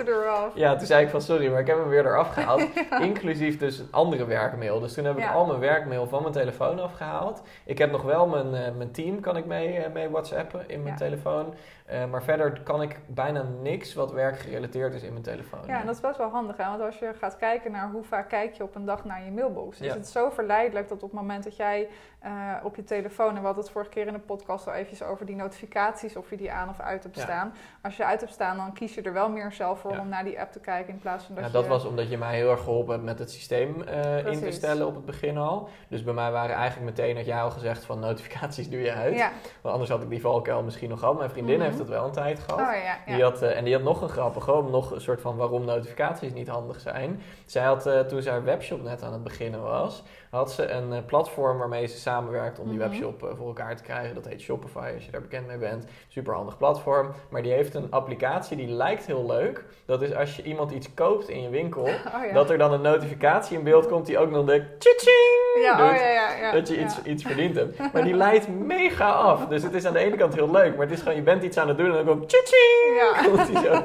Ja, 0.54 0.76
toen 0.76 0.86
zei 0.86 1.04
ik 1.04 1.10
van 1.10 1.20
sorry, 1.22 1.50
maar 1.50 1.60
ik 1.60 1.66
heb 1.66 1.78
hem 1.78 1.88
weer 1.88 2.06
eraf 2.06 2.32
gehaald. 2.32 2.66
Inclusief 3.00 3.58
dus 3.58 3.78
een 3.78 3.88
andere 3.90 4.24
werkmail. 4.26 4.80
Dus 4.80 4.94
toen 4.94 5.04
heb 5.04 5.18
ik 5.18 5.30
al 5.32 5.46
mijn 5.46 5.58
werkmail 5.58 6.06
van 6.06 6.22
mijn 6.22 6.34
telefoon 6.34 6.80
afgehaald. 6.80 7.42
Ik 7.64 7.78
heb 7.78 7.90
nog 7.90 8.02
wel 8.02 8.26
mijn, 8.26 8.54
eh, 8.54 8.74
mijn 8.76 8.90
team, 8.90 9.20
kan 9.20 9.36
ik 9.36 9.46
mee, 9.46 9.76
eh, 9.76 9.92
mee 9.92 10.08
whatsappen 10.10 10.64
in 10.66 10.82
mijn. 10.82 10.96
Telefoon. 11.08 11.54
Eh, 11.86 12.04
maar 12.06 12.22
verder 12.22 12.60
kan 12.62 12.82
ik 12.82 13.00
bijna 13.06 13.42
niks 13.62 13.94
wat 13.94 14.12
werkgerelateerd 14.12 14.94
is 14.94 15.02
in 15.02 15.12
mijn 15.12 15.24
telefoon. 15.24 15.60
Ja, 15.66 15.80
en 15.80 15.86
dat 15.86 15.94
is 15.94 16.00
best 16.00 16.18
wel 16.18 16.28
handig, 16.28 16.56
hè? 16.56 16.64
want 16.64 16.80
als 16.80 16.98
je 16.98 17.12
gaat 17.18 17.36
kijken 17.36 17.72
naar 17.72 17.90
hoe 17.90 18.02
vaak 18.04 18.28
kijk 18.28 18.54
je 18.54 18.62
op 18.62 18.74
een 18.74 18.84
dag 18.84 19.04
naar 19.04 19.24
je 19.24 19.30
mailbox, 19.30 19.80
is 19.80 19.86
Ja. 19.86 19.94
het 19.94 20.08
zo 20.08 20.30
verleidelijk 20.30 20.88
dat 20.88 21.02
op 21.02 21.10
het 21.10 21.20
moment 21.20 21.44
dat 21.44 21.56
jij 21.56 21.88
eh, 22.20 22.30
op 22.62 22.76
je 22.76 22.84
telefoon, 22.84 23.28
en 23.28 23.34
we 23.40 23.44
hadden 23.46 23.62
het 23.64 23.72
vorige 23.72 23.90
keer 23.90 24.06
in 24.06 24.12
de 24.12 24.18
podcast 24.18 24.66
al 24.66 24.72
eventjes 24.72 25.02
over 25.02 25.26
die 25.26 25.36
notificaties, 25.36 26.16
of 26.16 26.30
je 26.30 26.36
die 26.36 26.52
aan 26.52 26.68
of 26.68 26.80
uit 26.80 27.02
hebt 27.02 27.16
Ja. 27.16 27.22
staan. 27.22 27.52
Als 27.82 27.96
je 27.96 28.04
uit 28.04 28.20
hebt 28.20 28.32
staan, 28.32 28.56
dan 28.56 28.72
kies 28.72 28.94
je 28.94 29.02
er 29.02 29.12
wel 29.12 29.28
meer 29.28 29.52
zelf 29.52 29.80
voor 29.80 29.92
Ja. 29.92 30.00
om 30.00 30.08
naar 30.08 30.24
die 30.24 30.40
app 30.40 30.52
te 30.52 30.60
kijken 30.60 30.92
in 30.92 30.98
plaats 30.98 31.24
van 31.24 31.34
dat 31.34 31.44
Ja, 31.44 31.50
je... 31.50 31.56
dat 31.56 31.66
was 31.66 31.84
omdat 31.84 32.10
je 32.10 32.18
mij 32.18 32.34
heel 32.36 32.50
erg 32.50 32.60
geholpen 32.62 32.92
hebt 32.92 33.04
met 33.04 33.18
het 33.18 33.30
systeem 33.30 33.82
eh, 33.82 34.26
in 34.26 34.40
te 34.40 34.50
stellen 34.50 34.86
op 34.86 34.94
het 34.94 35.04
begin 35.04 35.38
al. 35.38 35.68
Dus 35.88 36.04
bij 36.04 36.14
mij 36.14 36.30
waren 36.30 36.56
eigenlijk 36.56 36.96
meteen, 36.96 37.16
had 37.16 37.26
jij 37.26 37.40
al 37.42 37.50
gezegd 37.50 37.84
van 37.84 37.98
notificaties 38.00 38.70
doe 38.70 38.80
je 38.80 38.92
uit. 38.92 39.16
Ja, 39.16 39.30
Want 39.60 39.72
anders 39.74 39.90
had 39.92 40.02
ik 40.02 40.08
die 40.10 40.20
valkuil 40.20 40.62
misschien 40.62 40.88
nog 40.88 40.98
gehad. 40.98 41.18
Mijn 41.18 41.30
vriendin 41.30 41.56
Mhm. 41.56 41.64
heeft 41.64 41.78
het 41.78 41.88
wel 41.88 42.04
een 42.04 42.12
tijd 42.12 42.38
gehad. 42.38 42.60
oh 42.60 42.66
ja, 42.84 42.96
ja. 43.06 43.14
Die 43.14 43.22
had, 43.22 43.42
eh, 43.42 43.56
en 43.56 43.64
die 43.64 43.74
had 43.74 43.82
nog 43.82 44.02
een 44.02 44.08
grappige, 44.08 44.52
om 44.52 44.70
nog 44.70 44.90
een 44.90 45.00
soort 45.00 45.20
van 45.20 45.36
waarom 45.36 45.64
notificaties 45.64 46.32
niet 46.32 46.48
handig 46.48 46.80
zijn. 46.80 47.20
Zij 47.46 47.64
had, 47.64 48.08
toen 48.08 48.22
zij 48.22 48.32
haar 48.32 48.44
webshop 48.44 48.82
net 48.82 49.02
aan 49.02 49.12
het 49.12 49.22
beginnen 49.24 49.62
was, 49.62 50.02
had 50.30 50.52
ze 50.52 50.68
een 50.68 50.92
eh, 50.92 50.98
platform 51.06 51.58
waarmee 51.58 51.86
ze 51.86 51.98
samenwerkt 51.98 52.58
om 52.58 52.68
die 52.68 52.78
Mhm. 52.78 52.88
webshop 52.88 53.22
eh, 53.22 53.28
voor 53.36 53.46
elkaar 53.46 53.76
te 53.76 53.82
krijgen. 53.82 54.14
Dat 54.14 54.24
heet 54.28 54.40
Shopify, 54.40 54.90
als 54.94 55.04
je 55.04 55.10
daar 55.10 55.20
bekend 55.20 55.46
mee 55.46 55.56
bent. 55.56 55.84
Super 56.08 56.34
handig 56.34 56.56
platform. 56.56 57.10
Maar 57.30 57.42
die 57.42 57.52
heeft 57.52 57.74
een 57.74 57.86
applicatie 57.90 58.56
die 58.56 58.68
lijkt 58.68 59.06
heel 59.06 59.26
leuk. 59.26 59.64
Dat 59.86 60.02
is 60.02 60.14
als 60.14 60.36
je 60.36 60.42
iemand 60.42 60.70
iets 60.70 60.94
koopt 60.94 61.28
in 61.28 61.42
je 61.42 61.48
winkel, 61.48 61.82
Oh, 62.16 62.24
ja. 62.26 62.32
dat 62.32 62.50
er 62.50 62.58
dan 62.58 62.72
een 62.72 62.80
notificatie 62.80 63.58
in 63.58 63.64
beeld 63.64 63.88
komt 63.88 64.06
die 64.06 64.18
ook 64.18 64.30
nog 64.30 64.44
de 64.46 64.76
tjitjing 64.78 65.38
ja, 65.62 65.76
doet. 65.76 65.90
oh, 65.90 65.96
ja, 65.96 66.08
ja, 66.10 66.32
ja, 66.40 66.52
dat 66.52 66.68
je 66.68 66.80
iets, 66.80 67.02
iets 67.02 67.22
verdiend 67.22 67.54
hebt. 67.56 67.92
Maar 67.92 68.04
die 68.04 68.14
leidt 68.14 68.48
mega 68.48 69.10
af. 69.10 69.46
Dus 69.46 69.62
het 69.62 69.74
is 69.74 69.84
aan 69.86 69.92
de 69.92 69.98
ene 69.98 70.16
kant 70.16 70.34
heel 70.34 70.50
leuk, 70.50 70.76
maar 70.76 70.86
het 70.86 70.94
is 70.94 70.98
gewoon, 71.02 71.16
je 71.16 71.22
bent 71.22 71.42
iets 71.42 71.56
aan 71.56 71.68
het 71.68 71.76
doen 71.76 71.86
en 71.86 71.92
dan 71.92 72.04
komt 72.06 72.28
tjitjing! 72.28 72.68
Ja. 72.96 73.22
Komt 73.26 73.48
hij 73.52 73.62
zo 73.64 73.82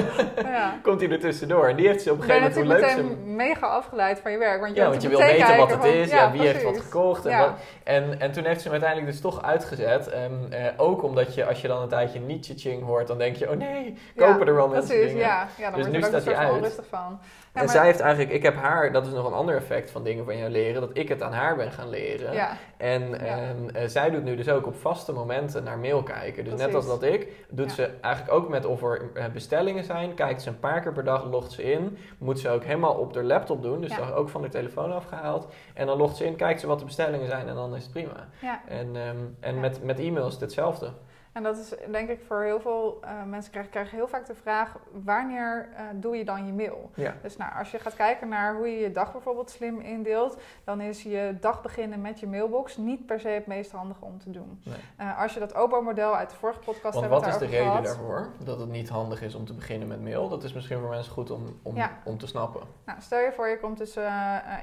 komt 0.82 1.00
hij 1.00 1.10
er 1.10 1.18
tussendoor. 1.20 1.66
En 1.68 1.76
die 1.76 1.86
heeft 1.86 2.02
ze 2.02 2.12
op 2.12 2.16
een 2.18 2.24
gegeven 2.24 2.48
moment 2.48 2.60
hoe 2.66 2.74
natuurlijk 2.80 3.08
leuk 3.08 3.18
ze... 3.26 3.30
mega 3.30 3.66
afgeleid 3.66 4.20
van 4.20 4.30
je 4.32 4.38
werk. 4.38 4.60
Want 4.60 4.74
je, 4.74 4.80
Ja, 4.80 4.88
want 4.88 5.02
je 5.02 5.08
wil 5.08 5.18
weten 5.18 5.56
wat 5.56 5.67
het 5.70 5.84
is, 5.84 6.10
ja, 6.10 6.30
wie 6.32 6.40
heeft 6.40 6.62
wat 6.62 6.80
gekocht. 6.80 7.26
En, 7.26 7.38
wat, 7.38 7.50
en, 7.84 8.20
en 8.20 8.32
toen 8.32 8.44
heeft 8.44 8.56
ze 8.60 8.62
hem 8.62 8.72
uiteindelijk 8.72 9.10
dus 9.12 9.20
toch 9.20 9.42
uitgezet. 9.42 10.08
Ehm, 10.08 10.32
eh, 10.50 10.66
ook 10.76 11.02
omdat 11.02 11.34
je, 11.34 11.44
als 11.46 11.60
je 11.60 11.68
dan 11.68 11.82
een 11.82 11.88
tijdje 11.88 12.20
niet 12.20 12.52
ching 12.56 12.84
hoort, 12.84 13.06
dan 13.06 13.18
denk 13.18 13.36
je, 13.36 13.50
oh 13.50 13.56
nee, 13.56 13.94
kopen 14.16 14.46
er 14.46 14.54
wel 14.54 14.68
mensen 14.68 14.94
Precies, 14.94 15.12
dingen. 15.12 15.26
ja. 15.26 15.48
ja 15.58 15.70
dan 15.70 15.78
Dus 15.80 15.88
nu 15.88 15.98
er 15.98 16.04
staat 16.04 16.12
een 16.12 16.24
hij 16.26 16.34
soort 16.34 16.36
van 16.36 16.44
uit. 16.44 16.54
onrustig 16.54 16.84
van. 16.88 17.20
En 17.52 17.64
maar- 17.64 17.68
zij 17.74 17.84
heeft 17.84 18.00
eigenlijk, 18.00 18.32
ik 18.32 18.42
heb 18.42 18.54
haar, 18.56 18.92
dat 18.92 19.06
is 19.06 19.12
nog 19.12 19.26
een 19.26 19.32
ander 19.32 19.56
effect 19.56 19.90
van 19.90 20.02
dingen 20.04 20.24
van 20.24 20.36
jou 20.38 20.50
leren, 20.50 20.80
dat 20.80 20.90
ik 20.92 21.08
het 21.08 21.22
aan 21.22 21.32
haar 21.32 21.56
ben 21.56 21.72
gaan 21.72 21.88
leren. 21.88 22.32
ja, 22.32 22.56
En 22.76 23.10
Ja. 23.10 23.54
eh, 23.72 23.86
zij 23.88 24.10
doet 24.10 24.24
nu 24.24 24.36
dus 24.36 24.48
ook 24.48 24.66
op 24.66 24.76
vaste 24.76 25.12
momenten 25.12 25.64
naar 25.64 25.78
mail 25.78 26.02
kijken. 26.02 26.44
Dus 26.44 26.54
net 26.54 26.74
als 26.74 26.86
dat 26.86 27.02
ik, 27.02 27.46
doet 27.50 27.68
Ja. 27.68 27.74
ze 27.74 27.90
eigenlijk 28.00 28.34
ook 28.34 28.48
met 28.48 28.64
of 28.64 28.82
er 28.82 29.10
eh, 29.14 29.24
bestellingen 29.32 29.84
zijn. 29.84 30.14
Kijkt 30.14 30.42
ze 30.42 30.48
een 30.48 30.58
paar 30.60 30.80
keer 30.80 30.92
per 30.92 31.04
dag, 31.04 31.24
logt 31.24 31.52
ze 31.52 31.62
in. 31.62 31.98
Moet 32.18 32.38
ze 32.40 32.50
ook 32.50 32.64
helemaal 32.64 32.94
op 32.94 33.12
de 33.12 33.22
laptop 33.22 33.62
doen, 33.62 33.80
dus 33.80 34.00
ook 34.14 34.28
van 34.28 34.42
de 34.42 34.48
telefoon 34.48 34.92
afgehaald. 34.92 35.46
En 35.74 35.86
dan 35.86 35.96
logt 35.96 36.16
ze 36.16 36.24
in, 36.24 36.36
kijkt 36.36 36.60
ze 36.60 36.66
wat 36.66 36.78
de 36.78 36.84
bestellingen 36.84 37.26
zijn 37.26 37.48
en 37.48 37.54
dan 37.54 37.74
is 37.76 37.82
het 37.82 37.92
prima. 37.92 38.28
En, 38.68 38.96
ehm, 38.96 39.16
en 39.40 39.60
met, 39.60 39.82
met 39.84 39.98
e-mail 39.98 40.26
is 40.26 40.32
het 40.32 40.40
hetzelfde. 40.40 40.90
En 41.38 41.44
dat 41.44 41.58
is 41.58 41.74
denk 41.90 42.08
ik 42.08 42.20
voor 42.26 42.42
heel 42.42 42.60
veel 42.60 42.98
eh, 43.02 43.22
mensen 43.24 43.50
krijgen, 43.50 43.72
krijgen 43.72 43.96
heel 43.96 44.08
vaak 44.08 44.26
de 44.26 44.34
vraag: 44.34 44.76
wanneer 45.04 45.68
eh, 45.76 45.84
doe 45.94 46.16
je 46.16 46.24
dan 46.24 46.46
je 46.46 46.52
mail? 46.52 46.90
Ja. 46.94 47.14
Dus 47.22 47.36
nou, 47.36 47.52
als 47.58 47.70
je 47.70 47.78
gaat 47.78 47.94
kijken 47.94 48.28
naar 48.28 48.56
hoe 48.56 48.68
je 48.68 48.78
je 48.78 48.92
dag 48.92 49.12
bijvoorbeeld 49.12 49.50
slim 49.50 49.80
indeelt, 49.80 50.40
dan 50.64 50.80
is 50.80 51.02
je 51.02 51.36
dag 51.40 51.62
beginnen 51.62 52.00
met 52.00 52.20
je 52.20 52.26
mailbox 52.26 52.76
niet 52.76 53.06
per 53.06 53.20
se 53.20 53.28
het 53.28 53.46
meest 53.46 53.70
handige 53.70 54.04
om 54.04 54.18
te 54.18 54.30
doen. 54.30 54.60
Nee. 54.64 54.76
Eh, 54.96 55.20
als 55.20 55.34
je 55.34 55.40
dat 55.40 55.54
OBO-model 55.54 56.16
uit 56.16 56.30
de 56.30 56.36
vorige 56.36 56.58
podcast 56.58 56.82
Want 56.82 57.00
hebben 57.00 57.20
wat 57.20 57.28
is 57.28 57.38
de 57.38 57.46
reden 57.46 57.66
gehad. 57.66 57.84
daarvoor? 57.84 58.28
Dat 58.38 58.60
het 58.60 58.68
niet 58.68 58.88
handig 58.88 59.22
is 59.22 59.34
om 59.34 59.44
te 59.44 59.54
beginnen 59.54 59.88
met 59.88 60.02
mail. 60.02 60.28
Dat 60.28 60.44
is 60.44 60.52
misschien 60.52 60.78
voor 60.80 60.88
mensen 60.88 61.12
goed 61.12 61.30
om, 61.30 61.58
om, 61.62 61.76
Ja. 61.76 61.90
om 62.04 62.18
te 62.18 62.26
snappen. 62.26 62.62
Nou, 62.84 63.00
stel 63.00 63.18
je 63.18 63.32
voor, 63.32 63.48
je 63.48 63.58
komt 63.60 63.78
dus. 63.78 63.96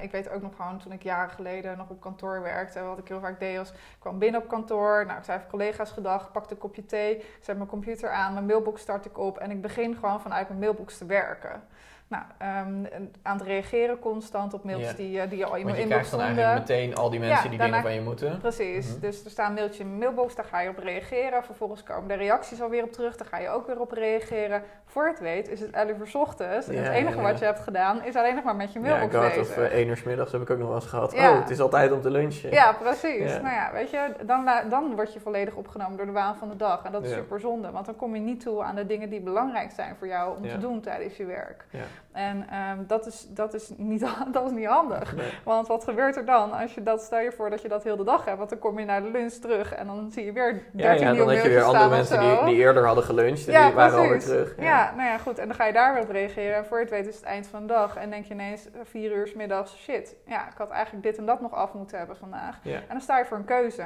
ik 0.00 0.10
weet 0.10 0.28
ook 0.28 0.42
nog 0.42 0.56
gewoon 0.56 0.78
toen 0.78 0.92
ik 0.92 1.02
jaren 1.02 1.30
geleden 1.30 1.76
nog 1.76 1.90
op 1.90 2.00
kantoor 2.00 2.42
werkte. 2.42 2.82
Wat 2.82 2.98
ik 2.98 3.08
heel 3.08 3.20
vaak 3.20 3.40
deed 3.40 3.56
was. 3.56 3.70
Ik 3.70 3.76
kwam 3.98 4.18
binnen 4.18 4.42
op 4.42 4.48
kantoor. 4.48 5.04
Nou, 5.06 5.18
ik 5.18 5.24
zei 5.24 5.38
even 5.38 5.50
collega's 5.50 5.90
gedag. 5.90 6.32
Pakte 6.32 6.56
kopje 6.66 6.84
thee. 6.84 7.24
Zet 7.40 7.56
mijn 7.56 7.68
computer 7.68 8.10
aan. 8.10 8.32
Mijn 8.32 8.46
mailbox 8.46 8.80
start 8.80 9.04
ik 9.04 9.18
op. 9.18 9.38
En 9.38 9.50
ik 9.50 9.62
begin 9.62 9.94
gewoon 9.94 10.20
vanuit 10.20 10.48
mijn 10.48 10.60
mailbox 10.60 10.98
te 10.98 11.06
werken. 11.06 11.62
Nou, 12.08 12.22
ehm, 12.38 12.84
aan 13.22 13.36
het 13.38 13.46
reageren 13.46 13.98
constant 13.98 14.54
op 14.54 14.64
mails 14.64 14.82
Ja. 14.82 14.92
die, 14.92 15.20
eh, 15.20 15.30
die 15.30 15.44
al 15.44 15.54
in 15.54 15.58
je 15.66 15.72
inbox 15.72 15.86
krijgt 15.88 16.10
dan 16.10 16.20
eigenlijk 16.20 16.58
meteen 16.58 16.94
al 16.96 17.10
die 17.10 17.18
mensen 17.20 17.42
Ja, 17.42 17.48
die 17.50 17.58
daarna- 17.58 17.76
dingen 17.76 17.88
van 17.90 17.98
je 17.98 18.06
moeten. 18.08 18.38
Precies, 18.38 18.90
Mhm. 18.90 19.00
dus 19.00 19.24
er 19.24 19.30
staat 19.30 19.48
een 19.48 19.54
mailtje 19.54 19.82
in 19.82 19.86
mijn 19.88 19.98
mailbox, 20.00 20.34
daar 20.34 20.44
ga 20.44 20.60
je 20.60 20.68
op 20.68 20.78
reageren. 20.78 21.44
Vervolgens 21.44 21.82
komen 21.82 22.08
de 22.08 22.14
reacties 22.14 22.60
alweer 22.62 22.82
op 22.82 22.92
terug, 22.92 23.16
daar 23.16 23.26
ga 23.28 23.38
je 23.38 23.48
ook 23.48 23.66
weer 23.66 23.80
op 23.80 23.92
reageren. 23.92 24.62
Voor 24.84 25.04
je 25.04 25.10
het 25.10 25.20
weet 25.20 25.48
is 25.48 25.60
het 25.60 25.70
11 25.70 25.98
uur 25.98 26.06
's 26.06 26.14
ochtends. 26.14 26.68
En 26.68 26.74
Ja, 26.74 26.80
het 26.82 26.92
enige 26.92 27.16
ja, 27.16 27.22
wat 27.22 27.32
ja. 27.32 27.38
je 27.38 27.44
hebt 27.44 27.60
gedaan 27.64 28.04
is 28.04 28.16
alleen 28.16 28.34
nog 28.34 28.44
maar 28.44 28.56
met 28.56 28.72
je 28.72 28.80
Ja, 28.80 28.84
mailbox 28.86 29.14
ik 29.14 29.20
had, 29.20 29.28
bezig. 29.34 29.56
of 29.56 29.56
eh, 29.62 29.72
één 29.72 29.88
uur 29.88 29.96
's 29.96 30.02
middags 30.02 30.32
heb 30.32 30.40
ik 30.42 30.50
ook 30.50 30.58
nog 30.58 30.66
wel 30.66 30.76
eens 30.76 30.86
gehad. 30.86 31.12
Ja. 31.12 31.30
Oh, 31.32 31.38
het 31.40 31.50
is 31.50 31.60
altijd 31.60 31.92
om 31.92 32.00
te 32.00 32.10
lunchen. 32.10 32.50
Ja, 32.50 32.72
precies. 32.72 33.32
Ja. 33.32 33.40
Nou 33.40 33.54
ja, 33.54 33.70
weet 33.72 33.90
je, 33.90 34.12
dan, 34.22 34.50
dan 34.68 34.94
word 34.94 35.12
je 35.12 35.20
volledig 35.20 35.54
opgenomen 35.54 35.96
door 35.96 36.06
de 36.06 36.12
waan 36.12 36.36
van 36.36 36.48
de 36.48 36.56
dag. 36.56 36.84
En 36.84 36.92
dat 36.92 37.04
is 37.04 37.10
Ja. 37.10 37.16
super 37.16 37.40
zonde, 37.40 37.70
want 37.70 37.86
dan 37.86 37.96
kom 37.96 38.14
je 38.14 38.20
niet 38.20 38.40
toe 38.40 38.62
aan 38.62 38.74
de 38.74 38.86
dingen 38.86 39.10
die 39.10 39.20
belangrijk 39.20 39.70
zijn 39.70 39.96
voor 39.96 40.06
jou 40.06 40.36
om 40.36 40.44
Ja. 40.44 40.50
te 40.52 40.58
doen 40.58 40.80
tijdens 40.80 41.16
je 41.16 41.24
werk. 41.24 41.64
Ja. 41.70 41.80
En 42.12 42.46
ehm, 42.50 42.78
dat, 42.86 43.06
is, 43.06 43.26
dat, 43.28 43.54
is 43.54 43.70
niet, 43.76 44.06
dat 44.32 44.46
is 44.46 44.50
niet 44.50 44.66
handig. 44.66 45.16
Nee. 45.16 45.30
Want 45.44 45.66
wat 45.66 45.84
gebeurt 45.84 46.16
er 46.16 46.24
dan 46.24 46.52
als 46.52 46.74
je 46.74 46.82
dat, 46.82 47.02
stel 47.02 47.18
je 47.18 47.32
voor 47.32 47.50
dat 47.50 47.62
je 47.62 47.68
dat 47.68 47.82
heel 47.84 47.96
de 47.96 48.04
dag 48.04 48.24
hebt, 48.24 48.38
want 48.38 48.50
dan 48.50 48.58
kom 48.58 48.78
je 48.78 48.84
naar 48.84 49.02
de 49.02 49.10
lunch 49.10 49.32
terug 49.32 49.72
en 49.72 49.86
dan 49.86 50.10
zie 50.10 50.24
je 50.24 50.32
weer 50.32 50.52
13 50.52 50.70
Ja, 50.72 50.92
ja, 50.92 51.14
dan 51.18 51.28
had 51.28 51.42
je 51.42 51.48
weer 51.48 51.62
andere 51.62 51.88
mensen 51.88 52.20
die, 52.20 52.44
die 52.44 52.54
eerder 52.54 52.84
hadden 52.86 53.04
geluncht 53.04 53.46
en 53.46 53.52
Ja, 53.52 53.66
die 53.66 53.74
waren 53.74 53.94
alweer 53.98 54.10
precies. 54.10 54.28
terug. 54.28 54.54
Ja. 54.58 54.92
nou 54.96 55.08
ja, 55.08 55.18
goed. 55.18 55.38
En 55.38 55.46
dan 55.46 55.56
ga 55.56 55.64
je 55.64 55.72
daar 55.72 55.94
weer 55.94 56.02
op 56.02 56.10
reageren. 56.10 56.56
En 56.56 56.66
voor 56.66 56.76
je 56.76 56.82
het 56.82 56.92
weet 56.92 57.06
is 57.06 57.16
het 57.16 57.24
eind 57.24 57.46
van 57.46 57.60
de 57.60 57.72
dag. 57.72 57.96
En 57.96 58.10
denk 58.10 58.24
je 58.24 58.34
ineens, 58.34 58.70
eh, 58.70 58.80
vier 58.84 59.12
uur 59.12 59.26
's 59.26 59.34
middags, 59.34 59.76
shit. 59.76 60.14
Ja, 60.26 60.46
ik 60.46 60.58
had 60.58 60.70
eigenlijk 60.70 61.04
dit 61.04 61.18
en 61.18 61.26
dat 61.26 61.40
nog 61.40 61.54
af 61.54 61.72
moeten 61.72 61.98
hebben 61.98 62.16
vandaag. 62.16 62.58
En 62.64 62.82
dan 62.88 63.00
sta 63.00 63.18
je 63.18 63.24
voor 63.24 63.36
een 63.36 63.44
keuze. 63.44 63.82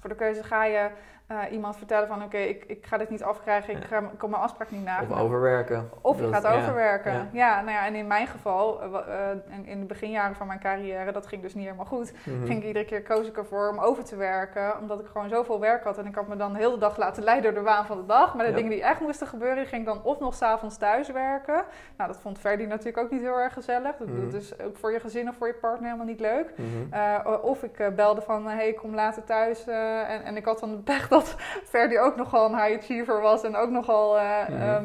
Voor 0.00 0.10
de 0.10 0.16
keuze 0.16 0.42
ga 0.42 0.64
je 0.64 0.88
eh, 1.30 1.52
iemand 1.52 1.76
vertellen 1.76 2.08
van, 2.08 2.22
oké, 2.22 2.36
ik, 2.38 2.64
ik 2.66 2.86
ga 2.86 2.96
dit 2.98 3.10
niet 3.10 3.22
afkrijgen. 3.22 3.76
Ik, 3.76 3.84
ga, 3.84 3.98
ik 3.98 4.20
mijn 4.28 4.42
afspraak 4.42 4.70
niet 4.70 4.84
na. 4.84 5.00
Of 5.02 5.18
overwerken. 5.20 5.90
Of 6.00 6.16
je 6.16 6.22
Dat- 6.30 6.32
gaat 6.34 6.46
overwerken. 6.46 7.12
ja. 7.12 7.26
Ja. 7.32 7.60
nou 7.60 7.70
ja, 7.76 7.86
en 7.86 7.94
in 7.94 8.06
mijn 8.06 8.26
geval, 8.26 8.82
eh, 8.82 9.30
eh, 9.30 9.36
in, 9.64 9.80
de 9.80 9.86
beginjaren 9.86 10.34
van 10.36 10.46
mijn 10.46 10.58
carrière, 10.60 11.12
dat 11.12 11.26
ging 11.26 11.42
dus 11.42 11.54
niet 11.54 11.64
helemaal 11.64 11.84
goed. 11.86 12.12
Mhm. 12.24 12.46
Ging 12.46 12.58
ik 12.60 12.64
iedere 12.66 12.84
keer 12.84 13.02
koos 13.02 13.26
ik 13.26 13.36
ervoor 13.36 13.68
om 13.68 13.78
over 13.78 14.04
te 14.04 14.16
werken, 14.16 14.78
omdat 14.80 15.00
ik 15.00 15.06
gewoon 15.06 15.28
zoveel 15.28 15.60
werk 15.60 15.84
had. 15.84 15.98
En 15.98 16.06
ik 16.06 16.14
had 16.14 16.26
me 16.28 16.36
dan 16.36 16.52
de 16.52 16.58
hele 16.58 16.78
dag 16.78 16.96
laten 16.96 17.22
leiden 17.22 17.54
door 17.54 17.62
de 17.62 17.68
waan 17.70 17.86
van 17.86 17.96
de 17.96 18.06
dag. 18.06 18.34
Maar 18.34 18.44
de 18.44 18.50
Ja. 18.50 18.56
dingen 18.56 18.70
die 18.70 18.82
echt 18.82 19.00
moesten 19.00 19.26
gebeuren, 19.26 19.56
die 19.56 19.66
ging 19.66 19.80
ik 19.80 19.86
dan 19.88 20.02
of 20.02 20.18
nog 20.20 20.34
s'avonds 20.34 20.76
thuis 20.76 21.10
werken. 21.10 21.62
Nou, 21.96 22.10
dat 22.12 22.20
vond 22.20 22.38
Ferdy 22.38 22.64
natuurlijk 22.64 22.98
ook 22.98 23.10
niet 23.10 23.20
heel 23.20 23.38
erg 23.38 23.52
gezellig. 23.52 23.96
Dat 23.96 24.08
Mhm. 24.08 24.20
dat 24.24 24.32
is 24.40 24.60
ook 24.60 24.76
voor 24.76 24.92
je 24.92 25.00
gezin 25.00 25.28
of 25.28 25.36
voor 25.36 25.46
je 25.46 25.54
partner 25.54 25.84
helemaal 25.84 26.06
niet 26.06 26.20
leuk. 26.20 26.52
Mhm. 26.56 27.38
Of 27.42 27.62
ik 27.62 27.94
belde 27.96 28.20
van, 28.20 28.46
hé, 28.46 28.54
hey, 28.54 28.68
ik 28.68 28.76
kom 28.76 28.94
later 28.94 29.24
thuis. 29.24 29.66
en, 29.66 30.24
en 30.24 30.36
ik 30.36 30.44
had 30.44 30.58
dan 30.60 30.70
de 30.70 30.76
pech 30.82 31.08
dat 31.08 31.19
Ferdy 31.64 31.96
ook 31.98 32.16
nogal 32.16 32.44
een 32.52 32.62
high 32.62 32.78
achiever 32.78 33.20
was 33.20 33.42
en 33.42 33.56
ook 33.56 33.70
nogal 33.70 34.18
eh, 34.18 34.48
ehm, 34.74 34.84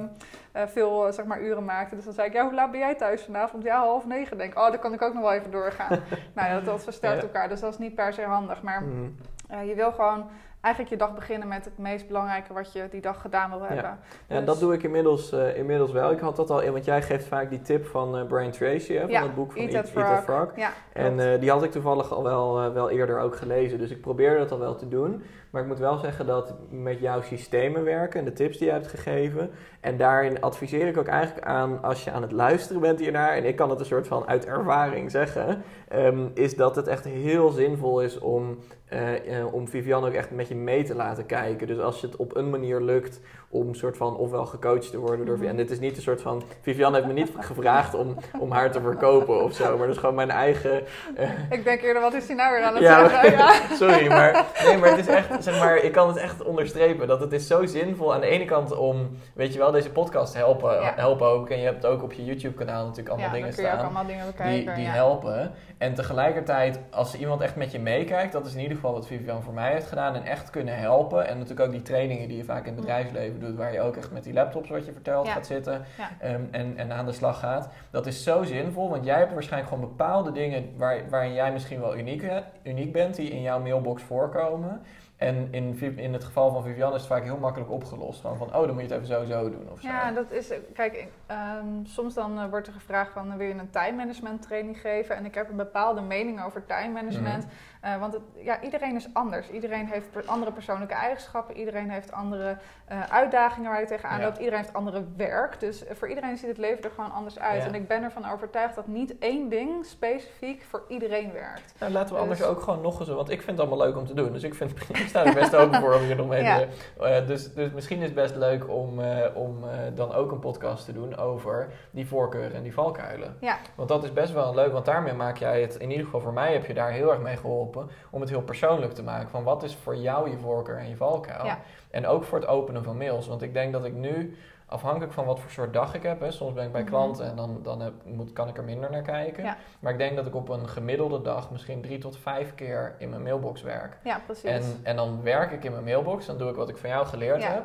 eh, 0.51 0.63
veel 0.67 1.07
eh, 1.07 1.13
zeg 1.13 1.25
maar, 1.25 1.41
uren 1.41 1.65
maakte. 1.65 1.95
Dus 1.95 2.03
dan 2.05 2.13
zei 2.13 2.27
ik, 2.27 2.33
ja, 2.33 2.43
hoe 2.43 2.53
laat 2.53 2.71
ben 2.71 2.79
jij 2.79 2.95
thuis 2.95 3.23
vanavond? 3.23 3.63
Ja, 3.63 3.77
half 3.79 4.05
negen. 4.05 4.37
Denk 4.37 4.51
ik, 4.51 4.57
oh, 4.59 4.69
dan 4.69 4.79
kan 4.79 4.93
ik 4.93 5.01
ook 5.01 5.13
nog 5.13 5.23
wel 5.23 5.33
even 5.33 5.51
doorgaan. 5.51 5.89
nou 6.35 6.47
ja, 6.47 6.53
dat, 6.53 6.65
dat 6.65 6.83
versterkt 6.83 7.21
Ja. 7.21 7.27
elkaar, 7.27 7.49
dus 7.49 7.59
dat 7.59 7.71
is 7.73 7.79
niet 7.79 7.95
per 7.95 8.13
se 8.13 8.21
handig. 8.23 8.61
Maar 8.61 8.81
Mhm. 8.83 9.67
je 9.67 9.75
wil 9.75 9.91
gewoon 9.91 10.29
eigenlijk 10.65 10.89
je 10.89 10.97
dag 10.97 11.15
beginnen 11.15 11.47
met 11.47 11.65
het 11.65 11.77
meest 11.77 12.07
belangrijke 12.07 12.53
wat 12.53 12.73
je 12.73 12.87
die 12.89 13.01
dag 13.01 13.21
gedaan 13.21 13.49
wil 13.49 13.61
hebben. 13.61 13.77
Ja, 13.77 13.97
en 14.27 14.37
Dus- 14.37 14.45
dat 14.45 14.59
doe 14.59 14.73
ik 14.73 14.83
inmiddels, 14.83 15.31
eh, 15.31 15.57
inmiddels 15.57 15.91
wel. 15.91 16.11
Ik 16.11 16.19
had 16.19 16.35
dat 16.35 16.49
al 16.49 16.71
want 16.71 16.85
jij 16.85 17.01
geeft 17.01 17.25
vaak 17.27 17.49
die 17.49 17.61
tip 17.61 17.85
van 17.85 18.17
eh, 18.17 18.25
Brian 18.25 18.51
Tracy, 18.51 18.93
hè, 18.93 19.01
van 19.01 19.09
Ja, 19.09 19.21
het 19.21 19.35
boek 19.35 19.51
van 19.51 19.61
Eat 19.61 19.73
Eat, 19.73 19.93
That 19.93 20.03
Eat 20.03 20.23
Frog. 20.23 20.51
Ja, 20.55 20.69
En 20.93 21.19
eh, 21.19 21.39
die 21.39 21.49
had 21.49 21.63
ik 21.63 21.71
toevallig 21.71 22.11
al 22.13 22.23
wel, 22.23 22.73
wel 22.73 22.89
eerder 22.89 23.19
ook 23.19 23.35
gelezen. 23.35 23.77
Dus 23.77 23.89
ik 23.91 24.01
probeer 24.01 24.37
dat 24.37 24.51
al 24.51 24.59
wel 24.59 24.75
te 24.75 24.87
doen. 24.87 25.23
Maar 25.49 25.61
ik 25.63 25.69
moet 25.69 25.79
wel 25.79 25.97
zeggen 25.97 26.25
dat 26.25 26.53
met 26.69 26.99
jouw 26.99 27.21
systemen 27.21 27.83
werken 27.83 28.19
en 28.19 28.25
de 28.25 28.33
tips 28.33 28.57
die 28.57 28.67
je 28.67 28.73
hebt 28.73 28.87
gegeven. 28.87 29.51
En 29.79 29.97
daarin 29.97 30.41
adviseer 30.41 30.87
ik 30.87 30.97
ook 30.97 31.07
eigenlijk 31.07 31.45
aan 31.45 31.83
als 31.83 32.03
je 32.03 32.11
aan 32.11 32.21
het 32.21 32.31
luisteren 32.31 32.81
bent 32.81 32.99
hiernaar. 32.99 33.31
En 33.33 33.45
ik 33.45 33.55
kan 33.55 33.69
het 33.69 33.79
een 33.79 33.85
soort 33.85 34.07
van 34.07 34.27
uit 34.27 34.45
ervaring 34.45 35.11
zeggen. 35.11 35.63
ehm, 35.87 36.27
is 36.33 36.55
dat 36.55 36.75
het 36.75 36.87
echt 36.87 37.03
heel 37.05 37.49
zinvol 37.49 38.01
is 38.01 38.19
om, 38.19 38.57
eh, 38.95 39.39
eh, 39.39 39.53
om 39.53 39.67
Vivian 39.67 40.05
ook 40.05 40.13
echt 40.13 40.31
met 40.31 40.47
je 40.47 40.55
mee 40.55 40.83
te 40.83 40.95
laten 40.95 41.25
kijken. 41.25 41.67
Dus 41.67 41.79
als 41.79 42.01
je 42.01 42.07
het 42.07 42.15
op 42.15 42.35
een 42.35 42.49
manier 42.49 42.81
lukt 42.81 43.19
om 43.49 43.73
soort 43.73 43.97
van 43.97 44.17
ofwel 44.17 44.45
gecoacht 44.45 44.91
te 44.91 44.97
worden 44.99 45.25
door 45.25 45.37
Mhm. 45.37 45.47
En 45.47 45.55
dit 45.55 45.71
is 45.71 45.79
niet 45.79 45.95
een 45.95 46.01
soort 46.01 46.21
van. 46.21 46.43
Vivian 46.61 46.93
heeft 46.93 47.05
me 47.07 47.13
niet 47.13 47.31
gevraagd 47.39 47.93
om, 47.93 48.15
om 48.39 48.51
haar 48.51 48.71
te 48.71 48.81
verkopen 48.81 49.43
of 49.43 49.53
zo. 49.53 49.69
Maar 49.77 49.85
dat 49.87 49.95
is 49.95 50.01
gewoon 50.01 50.15
mijn 50.15 50.31
eigen. 50.31 50.83
eh, 51.15 51.29
Ik 51.49 51.63
denk 51.63 51.81
eerder, 51.81 52.01
wat 52.01 52.13
is 52.13 52.27
hij 52.27 52.35
nou 52.35 52.53
weer 52.55 52.63
aan 52.63 52.73
het 52.73 52.83
ja, 52.83 53.09
zeggen? 53.09 53.31
Ja. 53.31 53.53
sorry, 53.81 54.07
maar, 54.07 54.45
nee, 54.65 54.77
maar 54.77 54.89
het 54.89 54.99
is 54.99 55.07
echt, 55.07 55.43
zeg 55.43 55.59
maar, 55.59 55.77
ik 55.77 55.91
kan 55.91 56.07
het 56.07 56.17
echt 56.17 56.43
onderstrepen 56.43 57.07
dat 57.07 57.19
het 57.19 57.31
is 57.31 57.47
zo 57.47 57.65
zinvol 57.65 58.13
aan 58.13 58.19
de 58.21 58.27
ene 58.27 58.45
kant 58.45 58.75
om, 58.77 59.09
weet 59.33 59.53
je 59.53 59.59
wel, 59.59 59.71
deze 59.71 59.91
podcast 59.91 60.33
helpen, 60.33 60.73
Ja. 60.81 60.93
helpen 60.95 61.27
ook. 61.27 61.49
En 61.49 61.57
je 61.59 61.65
hebt 61.65 61.85
ook 61.85 62.03
op 62.03 62.13
je 62.13 62.25
YouTube-kanaal 62.25 62.81
natuurlijk 62.81 63.09
allemaal 63.09 63.31
dingen 63.31 63.53
staan 63.53 63.79
allemaal 63.79 64.05
dingen 64.05 64.23
die, 64.25 64.31
bekijken. 64.31 64.75
die 64.75 64.83
ja. 64.83 64.91
helpen. 64.91 65.51
En 65.77 65.93
tegelijkertijd, 65.93 66.79
als 66.89 67.15
iemand 67.17 67.41
echt 67.41 67.55
met 67.55 67.71
je 67.71 67.79
meekijkt, 67.79 68.31
dat 68.33 68.45
is 68.45 68.53
in 68.53 68.59
ieder 68.59 68.75
geval 68.75 68.84
wat 68.93 69.07
Vivian 69.07 69.43
voor 69.43 69.53
mij 69.53 69.71
heeft 69.71 69.87
gedaan, 69.87 70.15
en 70.15 70.23
echt 70.23 70.49
kunnen 70.49 70.77
helpen. 70.77 71.27
En 71.27 71.37
natuurlijk 71.37 71.67
ook 71.67 71.71
die 71.73 71.81
trainingen 71.81 72.27
die 72.27 72.37
je 72.37 72.43
vaak 72.43 72.61
in 72.65 72.71
het 72.71 72.75
bedrijfsleven 72.75 73.39
doet, 73.39 73.55
waar 73.55 73.73
je 73.73 73.81
ook 73.81 73.95
echt 73.95 74.11
met 74.11 74.23
die 74.23 74.33
laptops, 74.33 74.69
wat 74.69 74.85
je 74.85 74.91
vertelt, 74.91 75.25
Ja. 75.25 75.31
gaat 75.33 75.45
zitten 75.45 75.85
Ja. 75.97 76.09
ehm, 76.19 76.41
en, 76.51 76.77
en 76.77 76.91
aan 76.91 77.05
de 77.05 77.11
slag 77.11 77.39
gaat. 77.39 77.69
Dat 77.91 78.05
is 78.05 78.23
zo 78.23 78.43
zinvol, 78.43 78.89
want 78.89 79.05
jij 79.05 79.17
hebt 79.17 79.33
waarschijnlijk 79.33 79.73
gewoon 79.73 79.89
bepaalde 79.89 80.31
dingen 80.31 80.73
waar, 80.77 81.09
waarin 81.09 81.33
jij 81.33 81.51
misschien 81.51 81.79
wel 81.79 81.97
uniek, 81.97 82.23
uniek 82.63 82.91
bent, 82.91 83.15
die 83.15 83.29
in 83.29 83.41
jouw 83.41 83.59
mailbox 83.59 84.03
voorkomen. 84.03 84.81
En 85.15 85.47
in, 85.51 85.79
in 85.97 86.13
het 86.13 86.23
geval 86.23 86.51
van 86.51 86.63
Vivian 86.63 86.93
is 86.93 86.97
het 86.99 87.07
vaak 87.07 87.23
heel 87.23 87.37
makkelijk 87.37 87.71
opgelost. 87.71 88.21
Gewoon 88.21 88.37
van, 88.37 88.47
oh, 88.47 88.53
dan 88.65 88.73
moet 88.73 88.81
je 88.81 88.81
het 88.81 88.91
even 88.91 89.05
zo 89.07 89.23
zo 89.25 89.49
doen 89.49 89.69
of 89.71 89.79
zo. 89.81 89.87
Ja, 89.87 90.11
dat 90.11 90.31
is, 90.31 90.51
kijk, 90.73 91.07
ehm, 91.25 91.65
soms 91.83 92.13
dan 92.13 92.39
eh, 92.39 92.49
wordt 92.49 92.67
er 92.67 92.73
gevraagd 92.73 93.11
van, 93.11 93.31
eh, 93.31 93.37
wil 93.37 93.47
je 93.47 93.53
een 93.53 93.69
time 93.69 93.91
management 93.91 94.41
training 94.41 94.79
geven? 94.81 95.15
En 95.15 95.25
ik 95.25 95.35
heb 95.35 95.49
een 95.49 95.55
bepaalde 95.55 96.01
mening 96.01 96.43
over 96.45 96.65
time 96.65 96.93
management. 96.93 97.43
Mhm. 97.45 97.53
Eh, 97.85 97.97
want 97.99 98.13
het, 98.13 98.21
ja, 98.37 98.61
iedereen 98.61 98.95
is 98.95 99.07
anders. 99.13 99.49
Iedereen 99.49 99.87
heeft 99.87 100.11
per- 100.11 100.25
andere 100.25 100.51
persoonlijke 100.51 100.93
eigenschappen. 100.93 101.57
Iedereen 101.57 101.89
heeft 101.89 102.11
andere 102.11 102.57
eh, 102.85 103.01
uitdagingen 103.09 103.71
waar 103.71 103.79
je 103.79 103.85
tegenaan 103.85 104.19
Ja. 104.19 104.25
loopt. 104.25 104.37
Iedereen 104.37 104.59
heeft 104.59 104.73
andere 104.73 105.03
werk. 105.17 105.59
Dus 105.59 105.85
eh, 105.85 105.95
voor 105.95 106.09
iedereen 106.09 106.37
ziet 106.37 106.47
het 106.47 106.57
leven 106.57 106.83
er 106.83 106.89
gewoon 106.95 107.11
anders 107.11 107.39
uit. 107.39 107.61
Ja. 107.61 107.67
En 107.67 107.75
ik 107.75 107.87
ben 107.87 108.03
ervan 108.03 108.31
overtuigd 108.31 108.75
dat 108.75 108.87
niet 108.87 109.17
één 109.19 109.49
ding 109.49 109.85
specifiek 109.85 110.63
voor 110.69 110.83
iedereen 110.87 111.31
werkt. 111.33 111.73
Nou, 111.79 111.91
laten 111.91 112.15
we 112.15 112.21
anders 112.21 112.39
Dus- 112.39 112.47
ook 112.47 112.61
gewoon 112.61 112.81
nog 112.81 112.99
eens, 112.99 113.09
want 113.09 113.29
ik 113.29 113.41
vind 113.41 113.57
het 113.57 113.67
allemaal 113.67 113.87
leuk 113.87 113.97
om 113.97 114.05
te 114.05 114.13
doen. 114.13 114.31
Dus 114.31 114.43
ik, 114.43 114.53
vind, 114.53 114.71
ik 114.89 115.07
sta 115.07 115.25
er 115.25 115.33
best 115.33 115.55
open 115.55 115.79
voor 115.79 115.93
om 115.93 116.01
hier 116.01 116.15
nog 116.15 116.27
mee 116.27 116.43
te 116.43 117.23
dus, 117.27 117.53
dus 117.53 117.71
misschien 117.71 117.97
is 117.97 118.05
het 118.05 118.15
best 118.15 118.35
leuk 118.35 118.69
om, 118.69 118.99
om 119.33 119.63
dan 119.95 120.13
ook 120.13 120.31
een 120.31 120.39
podcast 120.39 120.85
te 120.85 120.93
doen 120.93 121.17
over 121.17 121.67
die 121.91 122.07
voorkeuren 122.07 122.53
en 122.55 122.63
die 122.63 122.73
valkuilen. 122.73 123.37
Ja. 123.39 123.57
Want 123.75 123.89
dat 123.89 124.03
is 124.03 124.13
best 124.13 124.33
wel 124.33 124.55
leuk, 124.55 124.71
want 124.71 124.85
daarmee 124.85 125.13
maak 125.13 125.37
jij 125.37 125.61
het, 125.61 125.75
in 125.75 125.89
ieder 125.89 126.05
geval 126.05 126.21
voor 126.21 126.33
mij 126.33 126.53
heb 126.53 126.65
je 126.65 126.73
daar 126.73 126.91
heel 126.91 127.09
erg 127.11 127.19
mee 127.21 127.37
geholpen, 127.37 127.74
om 128.09 128.21
het 128.21 128.29
heel 128.29 128.41
persoonlijk 128.41 128.93
te 128.93 129.03
maken. 129.03 129.29
Van 129.29 129.43
wat 129.43 129.63
is 129.63 129.75
voor 129.75 129.95
jou 129.95 130.29
je 130.29 130.37
voorkeur 130.37 130.77
en 130.77 130.89
je 130.89 130.95
valkuil? 130.95 131.45
Ja. 131.45 131.59
En 131.89 132.07
ook 132.07 132.23
voor 132.23 132.39
het 132.39 132.47
openen 132.47 132.83
van 132.83 132.97
mails. 132.97 133.27
Want 133.27 133.41
ik 133.41 133.53
denk 133.53 133.71
dat 133.71 133.85
ik 133.85 133.93
nu, 133.93 134.37
afhankelijk 134.67 135.13
van 135.13 135.25
wat 135.25 135.39
voor 135.39 135.51
soort 135.51 135.73
dag 135.73 135.93
ik 135.95 136.03
heb, 136.03 136.19
hè, 136.19 136.31
soms 136.31 136.53
ben 136.53 136.65
ik 136.65 136.71
bij 136.71 136.81
Mhm. 136.81 136.89
klanten 136.89 137.25
en 137.29 137.35
dan, 137.35 137.59
dan 137.63 137.81
heb, 137.81 137.93
moet, 138.03 138.33
kan 138.33 138.47
ik 138.47 138.57
er 138.57 138.63
minder 138.63 138.91
naar 138.91 139.01
kijken. 139.01 139.43
Ja. 139.43 139.57
Maar 139.79 139.91
ik 139.91 139.97
denk 139.97 140.15
dat 140.15 140.25
ik 140.25 140.35
op 140.35 140.49
een 140.49 140.67
gemiddelde 140.69 141.21
dag 141.21 141.51
misschien 141.51 141.81
drie 141.81 141.97
tot 141.97 142.17
vijf 142.17 142.55
keer 142.55 142.95
in 142.97 143.09
mijn 143.09 143.23
mailbox 143.23 143.61
werk. 143.61 143.97
Ja, 144.03 144.19
precies. 144.25 144.43
En, 144.49 144.79
en 144.83 144.95
dan 144.95 145.19
werk 145.23 145.51
ik 145.51 145.63
in 145.63 145.71
mijn 145.71 145.83
mailbox, 145.83 146.25
dan 146.25 146.37
doe 146.37 146.49
ik 146.49 146.55
wat 146.55 146.69
ik 146.69 146.77
van 146.77 146.89
jou 146.89 147.05
geleerd 147.05 147.41
ja, 147.41 147.47
heb. 147.47 147.63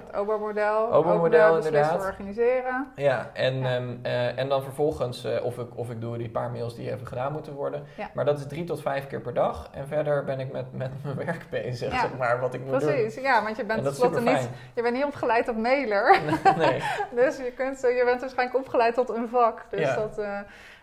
het 1.55 1.63
beslissen, 1.63 1.91
inderdaad. 1.91 2.11
organiseren. 2.13 2.87
Ja, 2.97 3.31
en, 3.33 3.59
Ja. 3.59 3.75
ehm, 3.75 3.89
eh, 4.03 4.39
en 4.39 4.49
dan 4.49 4.63
vervolgens 4.63 5.25
eh, 5.25 5.45
of, 5.45 5.59
ik, 5.59 5.77
of 5.77 5.91
ik 5.91 6.01
doe 6.01 6.19
die 6.19 6.31
paar 6.31 6.51
mails 6.51 6.75
die 6.75 6.93
even 6.93 7.07
gedaan 7.07 7.33
moeten 7.33 7.53
worden. 7.53 7.83
Ja. 7.97 8.11
Maar 8.15 8.25
dat 8.25 8.39
is 8.39 8.47
drie 8.47 8.65
tot 8.65 8.81
vijf 8.83 9.07
keer 9.07 9.21
per 9.21 9.35
dag. 9.35 9.69
En 9.73 9.87
verder 9.89 10.25
ben 10.25 10.41
ik 10.41 10.53
met, 10.53 10.65
met 10.73 10.91
mijn 11.03 11.17
werk 11.27 11.47
bezig, 11.51 11.93
zeg 12.01 12.17
maar, 12.19 12.41
wat 12.41 12.55
ik 12.55 12.61
moet 12.67 12.79
Precies, 12.79 13.15
ja, 13.15 13.43
want 13.43 13.57
je 13.57 13.67
doen. 13.67 13.75
bent 13.75 13.83
tenslotte 13.85 14.21
niet, 14.21 14.49
je 14.75 14.83
bent 14.83 14.95
niet 14.95 15.05
opgeleid 15.05 15.45
tot 15.45 15.57
mailer. 15.59 16.19
nee. 16.57 16.83
Dus 17.21 17.37
je, 17.37 17.53
kunt, 17.53 17.81
je 17.81 18.03
bent 18.05 18.21
waarschijnlijk 18.21 18.59
opgeleid 18.59 18.95
tot 18.95 19.09
een 19.09 19.29
vak. 19.29 19.65
Dus 19.71 19.81
Ja. 19.81 19.95
dat, 19.95 20.19
eh, 20.19 20.41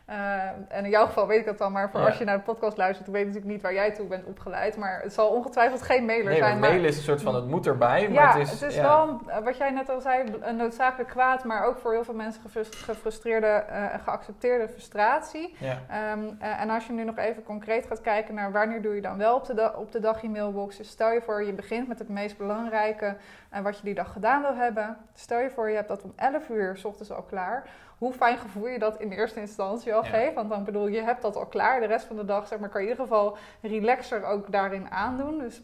eh, 0.08 0.42
en 0.68 0.84
in 0.84 0.90
jouw 0.90 1.06
geval 1.06 1.28
weet 1.28 1.40
ik 1.40 1.46
dat 1.46 1.58
dan, 1.58 1.72
maar 1.72 1.90
voor 1.90 2.00
Ja. 2.00 2.06
als 2.06 2.18
je 2.18 2.24
naar 2.26 2.38
de 2.38 2.44
podcast 2.44 2.78
luistert, 2.78 3.08
ik 3.08 3.14
weet 3.14 3.26
natuurlijk 3.26 3.52
niet 3.52 3.62
waar 3.62 3.74
jij 3.74 3.92
toe 3.92 4.08
bent 4.08 4.26
opgeleid. 4.26 4.78
Maar 4.78 5.00
het 5.02 5.14
zal 5.14 5.28
ongetwijfeld 5.30 5.82
geen 5.82 6.06
mailer 6.06 6.26
Nee, 6.30 6.38
zijn. 6.38 6.60
maar- 6.60 6.70
mailen 6.70 6.90
is 6.90 6.98
een 6.98 7.04
soort 7.04 7.22
van, 7.22 7.36
het 7.36 7.48
moet 7.48 7.68
erbij, 7.68 8.10
maar 8.10 8.24
ja, 8.24 8.38
het 8.40 8.62
is... 8.62 8.76
ja. 8.76 8.82
wel, 8.82 9.20
eh, 9.28 9.38
wat 9.44 9.58
jij 9.58 9.72
net 9.72 9.90
al 9.90 10.02
zei, 10.02 10.34
een 10.42 10.56
noodzakelijk 10.56 11.10
kwaad, 11.10 11.44
maar 11.44 11.64
ook 11.66 11.78
voor 11.78 11.92
heel 11.92 12.04
veel 12.04 12.14
mensen 12.14 12.42
gefrust- 12.42 12.76
gefrustreerde 12.76 13.48
eh, 13.48 13.94
en 13.94 14.00
geaccepteerde 14.00 14.68
frustratie. 14.70 15.56
Ja. 15.60 15.78
Ehm, 15.90 16.20
eh, 16.40 16.62
en 16.62 16.70
als 16.70 16.88
je 16.88 16.94
nu 16.94 17.04
nog 17.04 17.18
even 17.18 17.44
concreet 17.44 17.86
gaat 17.86 18.02
kijken 18.02 18.36
naar 18.36 18.52
wanneer 18.52 18.82
doe 18.82 18.96
je 18.96 19.02
dan 19.02 19.18
wel 19.18 19.36
op 19.36 19.46
de, 19.46 19.72
op 19.76 19.92
de 19.92 20.00
dag 20.00 20.22
je 20.22 20.30
mailbox. 20.30 20.78
Dus 20.78 20.90
stel 20.90 21.12
je 21.12 21.22
voor, 21.22 21.44
je 21.44 21.54
begint 21.54 21.88
met 21.88 22.00
het 22.00 22.10
meest 22.10 22.38
belangrijke 22.38 23.16
en 23.50 23.64
wat 23.64 23.78
je 23.78 23.84
die 23.84 23.94
dag 23.94 24.12
gedaan 24.12 24.42
wil 24.42 24.56
hebben. 24.56 24.98
Stel 25.14 25.40
je 25.40 25.50
voor, 25.50 25.70
je 25.70 25.76
hebt 25.76 25.88
dat 25.88 26.04
om 26.04 26.14
11 26.16 26.50
uur 26.50 26.78
s 26.78 26.86
ochtends 26.86 27.12
al 27.12 27.22
klaar. 27.24 27.64
Hoe 27.98 28.13
fijn 28.13 28.38
gevoel 28.38 28.68
je 28.68 28.80
dat 28.80 29.00
in 29.00 29.12
eerste 29.12 29.39
instantie 29.39 29.94
al 29.94 30.04
Ja. 30.04 30.10
geeft? 30.10 30.34
Want 30.34 30.50
dan 30.50 30.63
bedoel 30.63 30.88
je, 30.88 31.01
hebt 31.01 31.22
dat 31.22 31.36
al 31.36 31.46
klaar. 31.46 31.80
De 31.80 31.86
rest 31.86 32.06
van 32.06 32.16
de 32.16 32.25
dag 32.25 32.48
zeg 32.48 32.60
maar, 32.60 32.70
kan 32.70 32.82
je 32.82 32.88
in 32.88 32.94
ieder 32.94 33.08
geval 33.08 33.38
relaxer 33.62 34.24
ook 34.25 34.51
daarin 34.51 34.92
aandoen. 34.92 35.38
Dus 35.39 35.62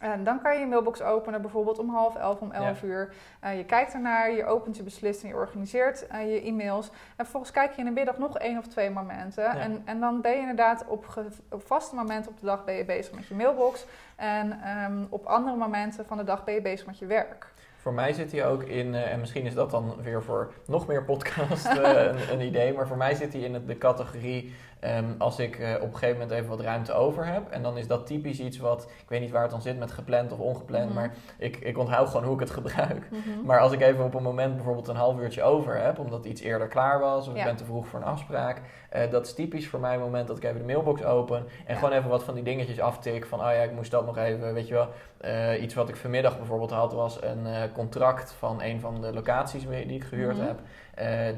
en 0.00 0.24
dan 0.24 0.40
kan 0.42 0.54
je 0.54 0.60
je 0.60 0.66
mailbox 0.66 1.02
openen, 1.02 1.40
bijvoorbeeld 1.42 1.78
om 1.78 1.88
half 1.90 2.16
elf, 2.16 2.40
om 2.40 2.50
elf 2.52 2.82
uur. 2.82 3.14
Eh, 3.40 3.56
je 3.56 3.64
kijkt 3.64 3.92
ernaar, 3.92 4.30
je 4.30 4.44
opent, 4.44 4.76
je 4.76 4.82
beslist 4.82 5.22
en 5.22 5.28
je 5.28 5.34
organiseert 5.34 6.06
eh, 6.06 6.32
je 6.32 6.42
e-mails. 6.42 6.88
En 6.88 6.94
vervolgens 7.16 7.52
kijk 7.52 7.72
je 7.72 7.78
in 7.78 7.84
de 7.84 7.90
middag 7.90 8.18
nog 8.18 8.38
één 8.38 8.58
of 8.58 8.66
twee 8.66 8.90
momenten. 8.90 9.44
En, 9.50 9.82
en 9.84 10.00
dan 10.00 10.20
ben 10.20 10.32
je 10.32 10.38
inderdaad 10.38 10.84
op, 10.86 11.06
ge- 11.06 11.26
op 11.50 11.66
vaste 11.66 11.94
momenten 11.94 12.30
op 12.30 12.40
de 12.40 12.46
dag 12.46 12.64
ben 12.64 12.74
je 12.74 12.84
bezig 12.84 13.14
met 13.14 13.26
je 13.26 13.34
mailbox. 13.34 13.86
En 14.16 14.60
ehm, 14.62 15.04
op 15.08 15.24
andere 15.26 15.56
momenten 15.56 16.06
van 16.06 16.16
de 16.16 16.24
dag 16.24 16.44
ben 16.44 16.54
je 16.54 16.62
bezig 16.62 16.86
met 16.86 16.98
je 16.98 17.06
werk. 17.06 17.46
Voor 17.82 17.92
mij 17.92 18.12
zit 18.12 18.32
hij 18.32 18.46
ook 18.46 18.62
in, 18.62 18.94
eh, 18.94 19.12
en 19.12 19.20
misschien 19.20 19.46
is 19.46 19.54
dat 19.54 19.70
dan 19.70 19.96
weer 20.02 20.22
voor 20.22 20.52
nog 20.66 20.86
meer 20.86 21.04
podcast 21.04 21.66
eh, 21.78 22.02
een, 22.04 22.32
een 22.32 22.40
idee, 22.40 22.72
maar 22.72 22.86
voor 22.86 22.96
mij 22.96 23.14
zit 23.14 23.32
hij 23.32 23.42
in 23.42 23.66
de 23.66 23.78
categorie 23.78 24.54
ehm, 24.82 25.04
als 25.18 25.38
ik 25.38 25.58
eh, 25.58 25.74
op 25.74 25.82
een 25.82 25.92
gegeven 25.92 26.12
moment 26.20 26.30
even 26.30 26.48
wat 26.48 26.60
ruimte 26.60 26.92
over 26.92 27.26
heb. 27.26 27.48
En 27.50 27.62
dan 27.62 27.78
is 27.78 27.86
dat 27.86 28.06
typisch 28.06 28.40
iets 28.40 28.58
wat, 28.58 28.82
ik 29.02 29.08
weet 29.08 29.20
niet 29.20 29.30
waar 29.30 29.42
het 29.42 29.50
dan 29.50 29.62
zit 29.62 29.78
met 29.78 29.92
gepland 29.92 30.32
of 30.32 30.38
ongepland, 30.38 30.84
Mhm. 30.84 30.94
maar 30.94 31.14
ik, 31.38 31.56
ik 31.56 31.78
onthoud 31.78 32.08
gewoon 32.08 32.24
hoe 32.24 32.34
ik 32.34 32.40
het 32.40 32.50
gebruik. 32.60 33.08
Maar 33.44 33.60
als 33.60 33.72
ik 33.72 33.80
even 33.80 34.04
op 34.04 34.14
een 34.14 34.22
moment 34.22 34.54
bijvoorbeeld 34.54 34.88
een 34.88 34.96
half 34.96 35.18
uurtje 35.18 35.42
over 35.42 35.76
heb, 35.80 35.98
omdat 35.98 36.24
iets 36.24 36.40
eerder 36.40 36.68
klaar 36.68 37.00
was, 37.00 37.28
of 37.28 37.34
Ja. 37.34 37.38
ik 37.40 37.44
ben 37.46 37.56
te 37.56 37.64
vroeg 37.64 37.86
voor 37.86 37.98
een 38.00 38.04
afspraak, 38.06 38.60
eh, 38.90 39.10
dat 39.10 39.26
is 39.26 39.34
typisch 39.34 39.68
voor 39.68 39.80
mij 39.80 39.94
een 39.94 40.00
moment 40.00 40.28
dat 40.28 40.36
ik 40.36 40.44
even 40.44 40.58
de 40.58 40.64
mailbox 40.66 41.04
open 41.04 41.36
en 41.36 41.44
Ja. 41.66 41.74
gewoon 41.74 41.92
even 41.92 42.10
wat 42.10 42.24
van 42.24 42.34
die 42.34 42.44
dingetjes 42.44 42.80
aftik. 42.80 43.26
Van, 43.26 43.38
oh 43.38 43.44
ja, 43.44 43.62
ik 43.62 43.72
moest 43.72 43.90
dat 43.90 44.06
nog 44.06 44.16
even, 44.18 44.54
weet 44.54 44.68
je 44.68 44.74
wel. 44.74 44.88
Eh, 45.20 45.62
iets 45.62 45.74
wat 45.74 45.88
ik 45.88 45.96
vanmiddag 45.96 46.36
bijvoorbeeld 46.36 46.70
had, 46.70 46.92
was 46.92 47.22
een 47.22 47.46
contract 47.72 48.32
van 48.32 48.62
een 48.62 48.80
van 48.80 49.00
de 49.00 49.12
locaties 49.14 49.66
die 49.68 49.86
ik 49.86 50.04
gehuurd 50.04 50.36
Mhm. 50.36 50.46
heb. 50.46 50.58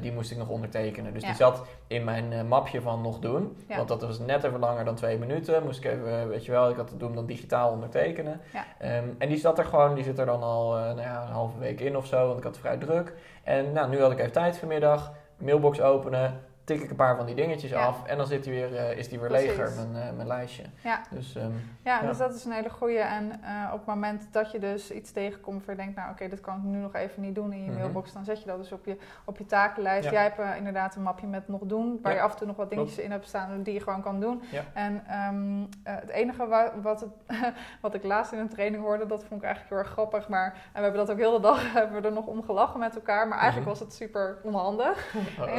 Die 0.01 0.11
moest 0.11 0.31
ik 0.31 0.37
nog 0.37 0.47
ondertekenen. 0.49 1.13
Dus 1.13 1.21
Ja. 1.21 1.27
die 1.27 1.37
zat 1.37 1.65
in 1.87 2.03
mijn 2.03 2.47
mapje 2.47 2.81
van 2.81 3.01
nog 3.01 3.19
doen. 3.19 3.34
Ja. 3.67 3.77
Want 3.77 3.87
dat 3.87 4.01
was 4.01 4.19
net 4.19 4.43
even 4.43 4.59
langer 4.59 4.85
dan 4.85 4.95
twee 4.95 5.17
minuten. 5.17 5.63
Moest 5.63 5.83
ik 5.83 5.91
even, 5.91 6.21
eh, 6.21 6.27
weet 6.27 6.45
je 6.45 6.51
wel, 6.51 6.69
ik 6.69 6.75
had 6.75 6.89
het 6.89 6.99
doen 6.99 7.15
dan 7.15 7.25
digitaal 7.25 7.71
ondertekenen. 7.71 8.41
Ja. 8.53 8.65
Ehm, 8.79 9.09
en 9.17 9.29
die 9.29 9.37
zat 9.37 9.57
er 9.57 9.65
gewoon, 9.65 9.95
die 9.95 10.03
zit 10.03 10.19
er 10.19 10.25
dan 10.25 10.43
al 10.43 10.77
eh, 10.77 10.83
nou 10.83 11.01
ja, 11.01 11.21
een 11.21 11.31
halve 11.31 11.59
week 11.59 11.79
in 11.79 11.97
of 11.97 12.05
zo, 12.05 12.25
want 12.25 12.37
ik 12.37 12.43
had 12.43 12.57
vrij 12.57 12.77
druk. 12.77 13.13
En 13.43 13.71
nou, 13.71 13.89
nu 13.89 14.01
had 14.01 14.11
ik 14.11 14.19
even 14.19 14.31
tijd 14.31 14.57
vanmiddag, 14.57 15.13
mailbox 15.37 15.81
openen, 15.81 16.39
tik 16.65 16.81
ik 16.81 16.89
een 16.89 16.95
paar 16.95 17.15
van 17.17 17.25
die 17.25 17.35
dingetjes 17.35 17.69
Ja. 17.71 17.85
af 17.85 18.05
en 18.05 18.17
dan 18.17 18.27
zit 18.27 18.43
die 18.43 18.53
weer, 18.53 18.75
eh, 18.75 18.97
is 18.97 19.09
die 19.09 19.19
weer 19.19 19.27
Precies. 19.29 19.47
leger, 19.57 19.71
mijn, 19.75 20.03
eh, 20.07 20.15
mijn 20.15 20.27
lijstje. 20.27 20.63
Ja. 20.83 21.01
Dus 21.09 21.35
ehm, 21.35 21.51
Ja, 21.83 22.01
Ja. 22.01 22.07
dus 22.07 22.17
dat 22.17 22.35
is 22.35 22.45
een 22.45 22.51
hele 22.51 22.69
goeie. 22.69 22.97
En 22.99 23.31
eh, 23.43 23.69
op 23.73 23.77
het 23.77 23.85
moment 23.87 24.27
dat 24.31 24.51
je 24.51 24.59
dus 24.59 24.91
iets 24.91 25.11
tegenkomt 25.11 25.65
waar 25.65 25.75
je 25.75 25.81
denkt, 25.81 25.97
nou 25.97 26.11
oké, 26.11 26.27
dit 26.27 26.41
kan 26.41 26.55
ik 26.57 26.63
nu 26.63 26.77
nog 26.77 26.93
even 26.95 27.21
niet 27.21 27.35
doen 27.35 27.53
in 27.53 27.63
je 27.63 27.69
Mhm. 27.69 27.79
mailbox, 27.79 28.13
dan 28.13 28.25
zet 28.25 28.39
je 28.41 28.45
dat 28.47 28.57
dus 28.57 28.71
op 28.71 28.85
je, 28.85 28.97
op 29.25 29.37
je 29.37 29.45
takenlijst. 29.45 30.09
Jij 30.09 30.23
hebt 30.23 30.57
inderdaad 30.57 30.95
een 30.95 31.01
mapje 31.03 31.27
met 31.27 31.47
nog 31.47 31.61
doen, 31.63 31.99
waar 32.01 32.13
je 32.13 32.21
af 32.21 32.31
en 32.31 32.37
toe 32.37 32.47
nog 32.47 32.55
wat 32.55 32.69
dingetjes 32.69 32.97
in 32.97 33.11
hebt 33.11 33.27
staan 33.27 33.63
die 33.63 33.73
je 33.73 33.79
gewoon 33.81 34.01
kan 34.01 34.19
doen. 34.19 34.41
En 34.73 35.03
ehm, 35.07 35.61
eh, 35.83 35.95
het 36.01 36.09
enige 36.09 36.47
wa- 36.47 36.71
wat, 36.81 36.99
het, 36.99 37.09
wat 37.81 37.93
ik 37.93 38.03
laatst 38.03 38.31
in 38.31 38.39
een 38.39 38.49
training 38.49 38.83
hoorde, 38.83 39.05
dat 39.05 39.23
vond 39.23 39.39
ik 39.41 39.45
eigenlijk 39.45 39.69
heel 39.69 39.77
erg 39.83 39.91
grappig. 39.91 40.27
Maar 40.29 40.45
en 40.53 40.59
we 40.73 40.81
hebben 40.81 40.99
dat 40.99 41.11
ook 41.11 41.17
heel 41.17 41.33
de 41.35 41.39
dag 41.47 41.73
hebben 41.73 42.01
we 42.01 42.07
er 42.07 42.13
nog 42.13 42.25
om 42.25 42.43
gelachen 42.43 42.79
met 42.79 42.95
elkaar. 42.95 43.27
Maar 43.27 43.37
eigenlijk 43.39 43.69
Mhm. 43.69 43.79
was 43.79 43.87
het 43.87 43.93
super 43.97 44.37
onhandig. 44.43 45.15
oh, 45.39 45.57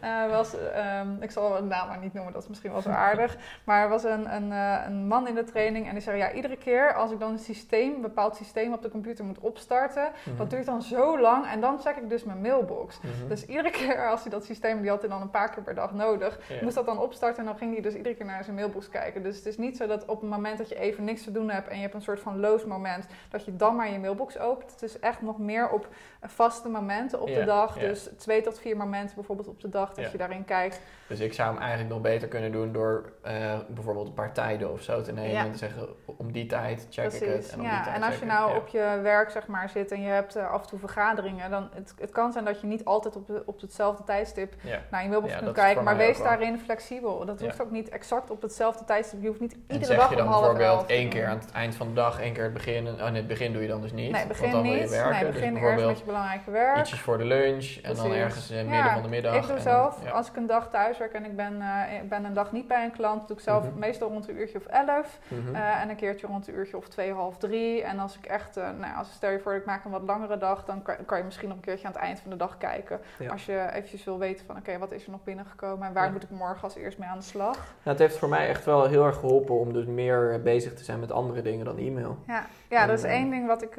Eh, 0.00 0.30
was, 0.30 0.54
ehm, 0.72 1.08
ik 1.20 1.30
zal 1.30 1.52
de 1.56 1.62
naam 1.62 1.88
maar 1.88 1.98
niet 1.98 2.12
noemen, 2.14 2.32
dat 2.32 2.42
is 2.42 2.48
misschien 2.48 2.72
wel 2.72 2.80
zo 2.80 2.90
aardig. 2.90 3.36
Maar 3.64 3.82
er 3.82 3.88
was 3.88 4.04
een, 4.04 4.34
een, 4.34 4.52
eh, 4.52 4.82
een 4.86 5.06
man 5.06 5.28
in 5.28 5.34
de 5.34 5.44
training 5.44 5.86
en 5.86 5.92
die 5.92 6.02
zei: 6.02 6.16
Ja, 6.18 6.32
iedere 6.32 6.56
keer 6.56 6.94
als 6.94 7.10
ik 7.10 7.18
dan 7.20 7.30
een 7.30 7.38
systeem, 7.38 7.94
een 7.94 8.00
bepaald 8.00 8.36
systeem 8.36 8.72
op 8.72 8.82
de 8.82 8.88
computer 8.90 9.24
moet 9.24 9.38
opstarten, 9.38 10.08
Mhm. 10.26 10.36
dat 10.36 10.50
duurt 10.50 10.66
dan 10.66 10.82
zo 10.82 11.20
lang 11.20 11.46
en 11.46 11.60
dan 11.60 11.78
check 11.80 11.96
ik 11.96 12.08
dus 12.08 12.24
mijn 12.24 12.40
mailbox. 12.40 13.00
Mhm. 13.00 13.28
Dus 13.28 13.46
iedere 13.46 13.70
keer 13.70 14.08
als 14.08 14.22
hij 14.22 14.30
dat 14.30 14.44
systeem, 14.44 14.80
die 14.80 14.90
had 14.90 15.00
hij 15.00 15.08
dan 15.10 15.20
een 15.20 15.30
paar 15.30 15.50
keer 15.50 15.62
per 15.62 15.74
dag 15.74 15.92
nodig, 15.94 16.38
moest 16.62 16.74
dat 16.74 16.86
dan 16.86 16.98
opstarten 16.98 17.38
en 17.38 17.44
dan 17.44 17.56
ging 17.56 17.72
hij 17.72 17.82
dus 17.82 17.94
iedere 17.94 18.14
keer 18.14 18.26
naar 18.26 18.44
zijn 18.44 18.56
mailbox 18.56 18.88
kijken. 18.88 19.22
Dus 19.22 19.36
het 19.36 19.46
is 19.46 19.58
niet 19.58 19.76
zo 19.76 19.86
dat 19.86 20.04
op 20.04 20.20
het 20.20 20.30
moment 20.30 20.58
dat 20.58 20.68
je 20.68 20.78
even 20.78 21.04
niks 21.04 21.22
te 21.24 21.32
doen 21.32 21.50
hebt 21.50 21.68
en 21.68 21.74
je 21.76 21.82
hebt 21.82 21.94
een 21.94 22.02
soort 22.02 22.20
van 22.20 22.40
loos 22.40 22.64
moment, 22.64 23.06
dat 23.30 23.44
je 23.44 23.56
dan 23.56 23.76
maar 23.76 23.90
je 23.90 23.98
mailbox 23.98 24.38
opent. 24.38 24.70
Het 24.70 24.82
is 24.82 24.98
echt 24.98 25.22
nog 25.22 25.38
meer 25.38 25.68
op 25.70 25.88
vaste 26.22 26.68
momenten 26.68 27.20
op 27.20 27.26
de 27.26 27.44
dag. 27.44 27.78
Dus 27.78 28.08
twee 28.16 28.40
tot 28.42 28.58
vier 28.58 28.76
momenten 28.76 29.14
bijvoorbeeld 29.14 29.48
op 29.48 29.60
de 29.60 29.68
dag 29.68 29.89
dat 29.94 30.04
Ja. 30.04 30.10
je 30.12 30.18
daarin 30.18 30.44
kijkt. 30.44 30.80
Dus 31.06 31.20
ik 31.20 31.32
zou 31.32 31.50
hem 31.52 31.58
eigenlijk 31.60 31.90
nog 31.90 32.00
beter 32.00 32.28
kunnen 32.28 32.52
doen 32.52 32.72
door 32.72 33.12
eh, 33.22 33.58
bijvoorbeeld 33.68 34.06
een 34.06 34.14
paar 34.14 34.32
tijden 34.32 34.72
of 34.72 34.82
zo 34.82 35.02
te 35.02 35.12
nemen. 35.12 35.30
Ja. 35.30 35.44
En 35.44 35.52
te 35.52 35.58
zeggen, 35.58 35.88
om 36.04 36.32
die 36.32 36.46
tijd 36.46 36.86
check 36.90 37.12
ik 37.12 37.24
het. 37.28 37.48
En 37.50 37.54
om 37.54 37.60
die 37.60 37.70
Ja, 37.70 37.82
tijd 37.82 37.96
en 37.96 38.02
als 38.02 38.18
je 38.18 38.24
nou 38.24 38.56
op 38.56 38.68
je 38.68 38.98
werk 39.02 39.30
zeg 39.30 39.46
maar 39.46 39.68
zit 39.68 39.92
en 39.92 40.00
je 40.02 40.08
hebt 40.08 40.36
eh, 40.36 40.50
af 40.50 40.62
en 40.62 40.68
toe 40.68 40.78
vergaderingen, 40.78 41.50
dan 41.50 41.68
het, 41.74 41.94
het 41.98 42.10
kan 42.10 42.32
zijn 42.32 42.44
dat 42.44 42.60
je 42.60 42.66
niet 42.66 42.84
altijd 42.84 43.16
op, 43.16 43.26
de, 43.26 43.42
op 43.46 43.60
hetzelfde 43.60 44.04
tijdstip 44.04 44.54
naar 44.90 45.02
je 45.02 45.08
mailbox 45.08 45.32
Ja, 45.32 45.38
kunt 45.38 45.52
kijken, 45.52 45.84
maar 45.84 45.96
wees 45.96 46.16
wel. 46.18 46.26
daarin 46.26 46.58
flexibel. 46.58 47.24
Dat 47.26 47.40
Ja. 47.40 47.44
hoeft 47.46 47.62
ook 47.62 47.70
niet 47.70 47.88
exact 47.88 48.30
op 48.30 48.42
hetzelfde 48.42 48.84
tijdstip. 48.84 49.20
Je 49.22 49.28
hoeft 49.28 49.40
niet 49.40 49.52
En 49.52 49.60
iedere 49.66 49.84
zeg 49.84 49.96
dag 49.96 50.10
je 50.10 50.16
dan 50.16 50.26
om 50.26 50.32
half 50.32 50.40
bijvoorbeeld 50.44 50.76
elf 50.78 50.86
te 50.86 50.92
één 50.92 51.02
doen. 51.02 51.10
keer 51.10 51.26
aan 51.26 51.38
het 51.38 51.50
eind 51.52 51.74
van 51.74 51.86
de 51.88 51.94
dag, 51.94 52.20
één 52.20 52.32
keer 52.32 52.42
het 52.44 52.52
begin. 52.52 52.86
En, 52.86 52.94
oh, 52.94 53.04
nee, 53.04 53.12
het 53.12 53.26
begin 53.26 53.52
doe 53.52 53.62
je 53.62 53.68
dan 53.68 53.80
dus 53.80 53.92
niet. 53.92 54.02
Nee, 54.10 54.24
want 54.26 54.28
begin 54.28 54.50
dan 54.50 54.62
wil 54.62 54.72
je 54.72 54.80
niet. 54.80 54.90
werken. 54.90 55.12
Nee, 55.12 55.24
dus 55.24 55.34
begin 55.34 55.52
bijvoorbeeld 55.52 55.86
met 55.88 55.98
je 55.98 56.04
belangrijke 56.04 56.50
werk. 56.50 56.78
ietsjes 56.78 57.00
voor 57.00 57.18
de 57.18 57.24
lunch. 57.24 57.76
En 57.82 57.94
dan 57.94 58.12
ergens 58.12 58.50
in 58.50 58.56
het 58.56 58.66
Ja, 58.66 58.72
midden 58.72 58.92
van 58.92 59.02
de 59.02 59.08
middag. 59.08 59.34
Ik 59.34 59.40
doe 59.40 59.50
en 59.50 59.54
dan- 59.56 59.62
zelf, 59.80 60.04
ja. 60.04 60.10
als 60.10 60.28
ik 60.28 60.36
een 60.36 60.46
dag 60.46 60.68
thuis 60.70 60.98
werk 60.98 61.12
en 61.12 61.24
ik 61.24 61.36
ben, 61.36 61.62
ik 62.02 62.08
ben 62.08 62.24
een 62.24 62.34
dag 62.34 62.52
niet 62.52 62.68
bij 62.68 62.84
een 62.84 62.90
klant, 62.92 63.28
doe 63.28 63.36
ik 63.36 63.42
zelf 63.42 63.64
Mhm. 63.64 63.78
meestal 63.78 64.08
rond 64.08 64.28
een 64.28 64.38
uurtje 64.40 64.58
of 64.58 64.66
elf. 64.66 65.18
Mhm. 65.28 65.54
eh, 65.54 65.80
en 65.82 65.88
een 65.88 65.96
keertje 65.96 66.26
rond 66.26 66.48
een 66.48 66.54
uurtje 66.54 66.76
of 66.76 66.88
twee, 66.88 67.12
half 67.12 67.36
drie. 67.38 67.82
En 67.82 67.98
als 67.98 68.16
ik 68.16 68.26
echt, 68.26 68.56
eh, 68.56 68.68
nou, 68.80 68.96
als 68.96 69.10
stel 69.12 69.30
je 69.30 69.38
voor 69.38 69.54
ik 69.54 69.64
maak 69.64 69.84
een 69.84 69.90
wat 69.90 70.02
langere 70.02 70.38
dag, 70.38 70.64
dan 70.64 70.82
kan, 70.82 70.94
kan 71.06 71.18
je 71.18 71.24
misschien 71.24 71.48
nog 71.48 71.56
een 71.56 71.62
keertje 71.62 71.86
aan 71.86 71.92
het 71.92 72.02
eind 72.02 72.20
van 72.20 72.30
de 72.30 72.36
dag 72.36 72.58
kijken. 72.58 73.00
Ja. 73.18 73.30
Als 73.30 73.46
je 73.46 73.66
eventjes 73.72 74.04
wil 74.04 74.18
weten 74.18 74.46
van, 74.46 74.56
oké, 74.56 74.78
wat 74.78 74.92
is 74.92 75.04
er 75.04 75.10
nog 75.10 75.24
binnengekomen 75.24 75.86
en 75.86 75.92
waar 75.92 76.04
Ja. 76.04 76.10
moet 76.10 76.22
ik 76.22 76.30
morgen 76.30 76.62
als 76.62 76.74
eerst 76.76 76.98
mee 76.98 77.08
aan 77.08 77.18
de 77.18 77.24
slag? 77.24 77.54
Nou, 77.56 77.66
het 77.82 77.98
heeft 77.98 78.16
voor 78.18 78.28
mij 78.28 78.48
echt 78.48 78.64
wel 78.64 78.86
heel 78.86 79.04
erg 79.06 79.16
geholpen 79.16 79.54
om 79.58 79.72
dus 79.72 79.86
meer 79.86 80.40
bezig 80.42 80.74
te 80.74 80.84
zijn 80.84 81.00
met 81.00 81.12
andere 81.12 81.42
dingen 81.42 81.64
dan 81.64 81.78
e-mail. 81.78 82.18
Ja, 82.26 82.44
ja 82.68 82.86
dat 82.86 82.98
is 82.98 83.04
één 83.04 83.30
ding 83.30 83.46
wat 83.46 83.62
ik, 83.62 83.74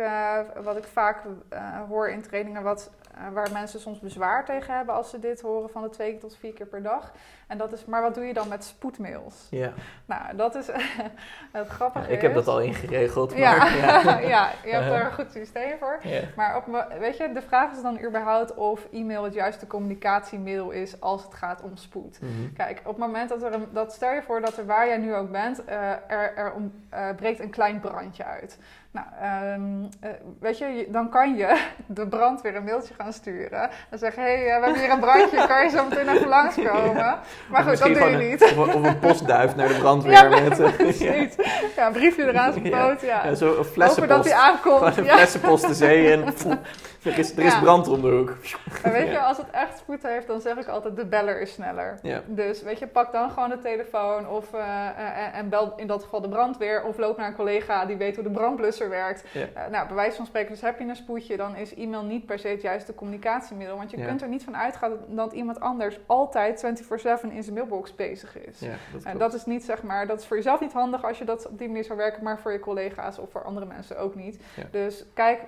wat 0.63 0.77
ik 0.77 0.83
vaak 0.83 1.17
hoor 1.87 2.09
in 2.09 2.21
trainingen, 2.21 2.63
wat, 2.63 2.89
waar 3.33 3.51
mensen 3.51 3.79
soms 3.79 3.99
bezwaar 3.99 4.45
tegen 4.45 4.75
hebben 4.75 4.95
als 4.95 5.09
ze 5.09 5.19
dit 5.19 5.41
horen 5.41 5.69
van 5.69 5.81
de 5.81 5.89
twee 5.89 6.17
tot 6.17 6.35
vier 6.35 6.53
keer 6.53 6.65
per 6.65 6.83
dag. 6.83 7.11
En 7.47 7.57
dat 7.57 7.73
is, 7.73 7.85
maar 7.85 8.01
wat 8.01 8.15
doe 8.15 8.23
je 8.23 8.33
dan 8.33 8.47
met 8.47 8.63
spoedmails? 8.63 9.47
Ja. 9.49 9.73
Nou, 10.05 10.35
dat 10.35 10.55
is 10.55 10.67
het 11.51 11.67
grappige. 11.67 12.11
ik 12.11 12.21
heb 12.21 12.33
dat 12.33 12.47
al 12.47 12.61
ingeregeld. 12.61 13.33
Ja, 13.35 13.55
Maar, 13.57 13.75
ja. 13.75 14.19
ja, 14.35 14.51
je 14.63 14.69
hebt 14.71 14.91
er 14.91 15.05
een 15.05 15.13
goed 15.13 15.31
systeem 15.31 15.77
voor. 15.79 15.99
Ja. 16.03 16.21
Maar 16.35 16.57
op, 16.57 16.87
weet 16.99 17.17
je, 17.17 17.31
de 17.31 17.41
vraag 17.41 17.71
is 17.71 17.81
dan 17.81 18.03
überhaupt 18.05 18.55
of 18.55 18.87
e-mail 18.91 19.23
het 19.23 19.33
juiste 19.33 19.67
communicatiemiddel 19.67 20.71
is 20.71 21.01
als 21.01 21.23
het 21.23 21.33
gaat 21.33 21.61
om 21.61 21.77
spoed. 21.77 22.21
Mhm. 22.21 22.53
Kijk, 22.53 22.79
op 22.79 22.85
het 22.85 22.97
moment 22.97 23.29
dat 23.29 23.43
er 23.43 23.53
een, 23.53 23.67
dat 23.71 23.93
stel 23.93 24.13
je 24.13 24.21
voor 24.21 24.41
dat 24.41 24.57
er 24.57 24.65
waar 24.65 24.87
jij 24.87 24.97
nu 24.97 25.15
ook 25.15 25.31
bent, 25.31 25.65
eh, 25.65 25.91
er, 25.91 26.35
er 26.35 26.53
eh, 26.89 27.15
breekt 27.15 27.39
een 27.39 27.49
klein 27.49 27.79
brandje 27.79 28.23
uit. 28.23 28.57
Nou, 28.93 29.07
ehm, 29.21 29.61
eh, 29.99 30.09
weet 30.39 30.57
je, 30.57 30.87
dan 30.89 31.09
kan 31.09 31.35
je 31.35 31.61
de 31.87 32.07
brandweer 32.07 32.55
een 32.55 32.63
mailtje 32.63 32.93
gaan 32.97 33.13
sturen. 33.13 33.69
En 33.89 33.97
zeggen, 33.97 34.23
hé, 34.23 34.29
hey, 34.29 34.39
eh, 34.47 34.59
we 34.59 34.65
hebben 34.65 34.81
hier 34.81 34.91
een 34.91 34.99
brandje, 34.99 35.45
kan 35.47 35.63
je 35.63 35.69
zo 35.69 35.85
meteen 35.89 36.09
even 36.09 36.27
langskomen? 36.27 36.93
Maar 36.95 37.19
Of 37.51 37.67
goed, 37.67 37.77
dat 37.79 37.87
doe 37.87 37.97
je 37.97 38.05
een- 38.15 38.29
niet. 38.29 38.43
Of, 38.43 38.51
een- 38.67 38.73
of 38.73 38.83
een 38.83 38.99
postduif 38.99 39.55
naar 39.55 39.67
de 39.67 39.73
brandweer 39.73 40.11
Ja, 40.13 40.29
met 40.41 40.57
ja, 40.57 40.69
Precies. 40.71 41.35
Ja, 41.75 41.87
een 41.87 41.93
briefje 41.93 42.23
eraan 42.27 42.53
gepoot, 42.53 43.01
ja. 43.01 43.25
ja, 43.25 43.33
zo 43.35 43.45
een 43.45 43.51
Hopen 43.55 43.71
flessenpost. 43.71 44.09
dat 44.09 44.25
hij 44.25 44.33
aankomt. 44.33 44.77
Gewoon 44.93 45.09
een 45.09 45.15
flessenpost 45.17 45.67
de 45.67 45.73
zee 45.73 46.11
in. 46.11 46.23
Er 47.03 47.17
is, 47.17 47.37
er 47.37 47.43
is 47.43 47.53
Ja. 47.53 47.59
brand 47.59 47.87
om 47.87 48.01
de 48.01 48.07
hoek. 48.09 48.35
En 48.83 48.91
weet 48.91 49.07
je, 49.11 49.19
als 49.19 49.37
het 49.37 49.49
echt 49.51 49.77
spoed 49.77 50.03
heeft, 50.03 50.27
dan 50.27 50.41
zeg 50.41 50.57
ik 50.57 50.67
altijd 50.67 50.95
de 50.95 51.05
beller 51.05 51.41
is 51.41 51.53
sneller. 51.53 51.99
Ja. 52.01 52.21
Dus 52.27 52.61
weet 52.61 52.79
je, 52.79 52.87
pak 52.87 53.11
dan 53.11 53.31
gewoon 53.31 53.49
de 53.49 53.59
telefoon 53.59 54.27
of, 54.29 54.53
eh, 54.53 54.87
eh, 54.87 55.37
en 55.37 55.49
bel 55.49 55.73
in 55.75 55.87
dat 55.87 56.03
geval 56.03 56.21
de 56.21 56.29
brandweer. 56.29 56.83
Of 56.83 56.97
loop 56.97 57.17
naar 57.17 57.27
een 57.27 57.35
collega 57.35 57.85
die 57.85 57.97
weet 57.97 58.15
hoe 58.15 58.23
de 58.23 58.29
brandblusser 58.31 58.89
werkt. 58.89 59.23
Ja. 59.31 59.45
Eh, 59.53 59.71
nou, 59.71 59.87
bij 59.87 59.95
wijze 59.95 60.15
van 60.15 60.25
spreken, 60.25 60.51
dus 60.51 60.61
heb 60.61 60.79
je 60.79 60.85
een 60.85 60.95
spoedje, 60.95 61.37
dan 61.37 61.55
is 61.55 61.73
e-mail 61.75 62.03
niet 62.03 62.25
per 62.25 62.39
se 62.39 62.47
het 62.47 62.61
juiste 62.61 62.93
communicatiemiddel. 62.95 63.77
Want 63.77 63.91
je 63.91 64.05
kunt 64.05 64.21
er 64.21 64.27
niet 64.27 64.43
van 64.43 64.57
uitgaan 64.57 64.91
dat 65.07 65.33
iemand 65.33 65.59
anders 65.59 65.99
altijd 66.05 66.59
24-7 66.59 67.31
in 67.31 67.43
zijn 67.43 67.55
mailbox 67.55 67.95
bezig 67.95 68.37
is. 68.37 68.59
Ja, 68.59 68.67
dat 68.69 68.77
En 68.93 69.01
klopt. 69.01 69.19
dat 69.19 69.33
is 69.33 69.45
niet, 69.45 69.63
zeg 69.63 69.83
maar, 69.83 70.07
dat 70.07 70.19
is 70.19 70.25
voor 70.25 70.35
jezelf 70.37 70.59
niet 70.59 70.73
handig 70.73 71.03
als 71.05 71.17
je 71.17 71.25
dat 71.25 71.47
op 71.47 71.57
die 71.57 71.67
manier 71.67 71.83
zou 71.83 71.97
werken, 71.97 72.23
maar 72.23 72.39
voor 72.39 72.51
je 72.51 72.59
collega's 72.59 73.17
of 73.19 73.31
voor 73.31 73.43
andere 73.43 73.65
mensen 73.65 73.97
ook 73.99 74.15
niet. 74.15 74.39
Dus 74.71 75.05
kijk, 75.13 75.39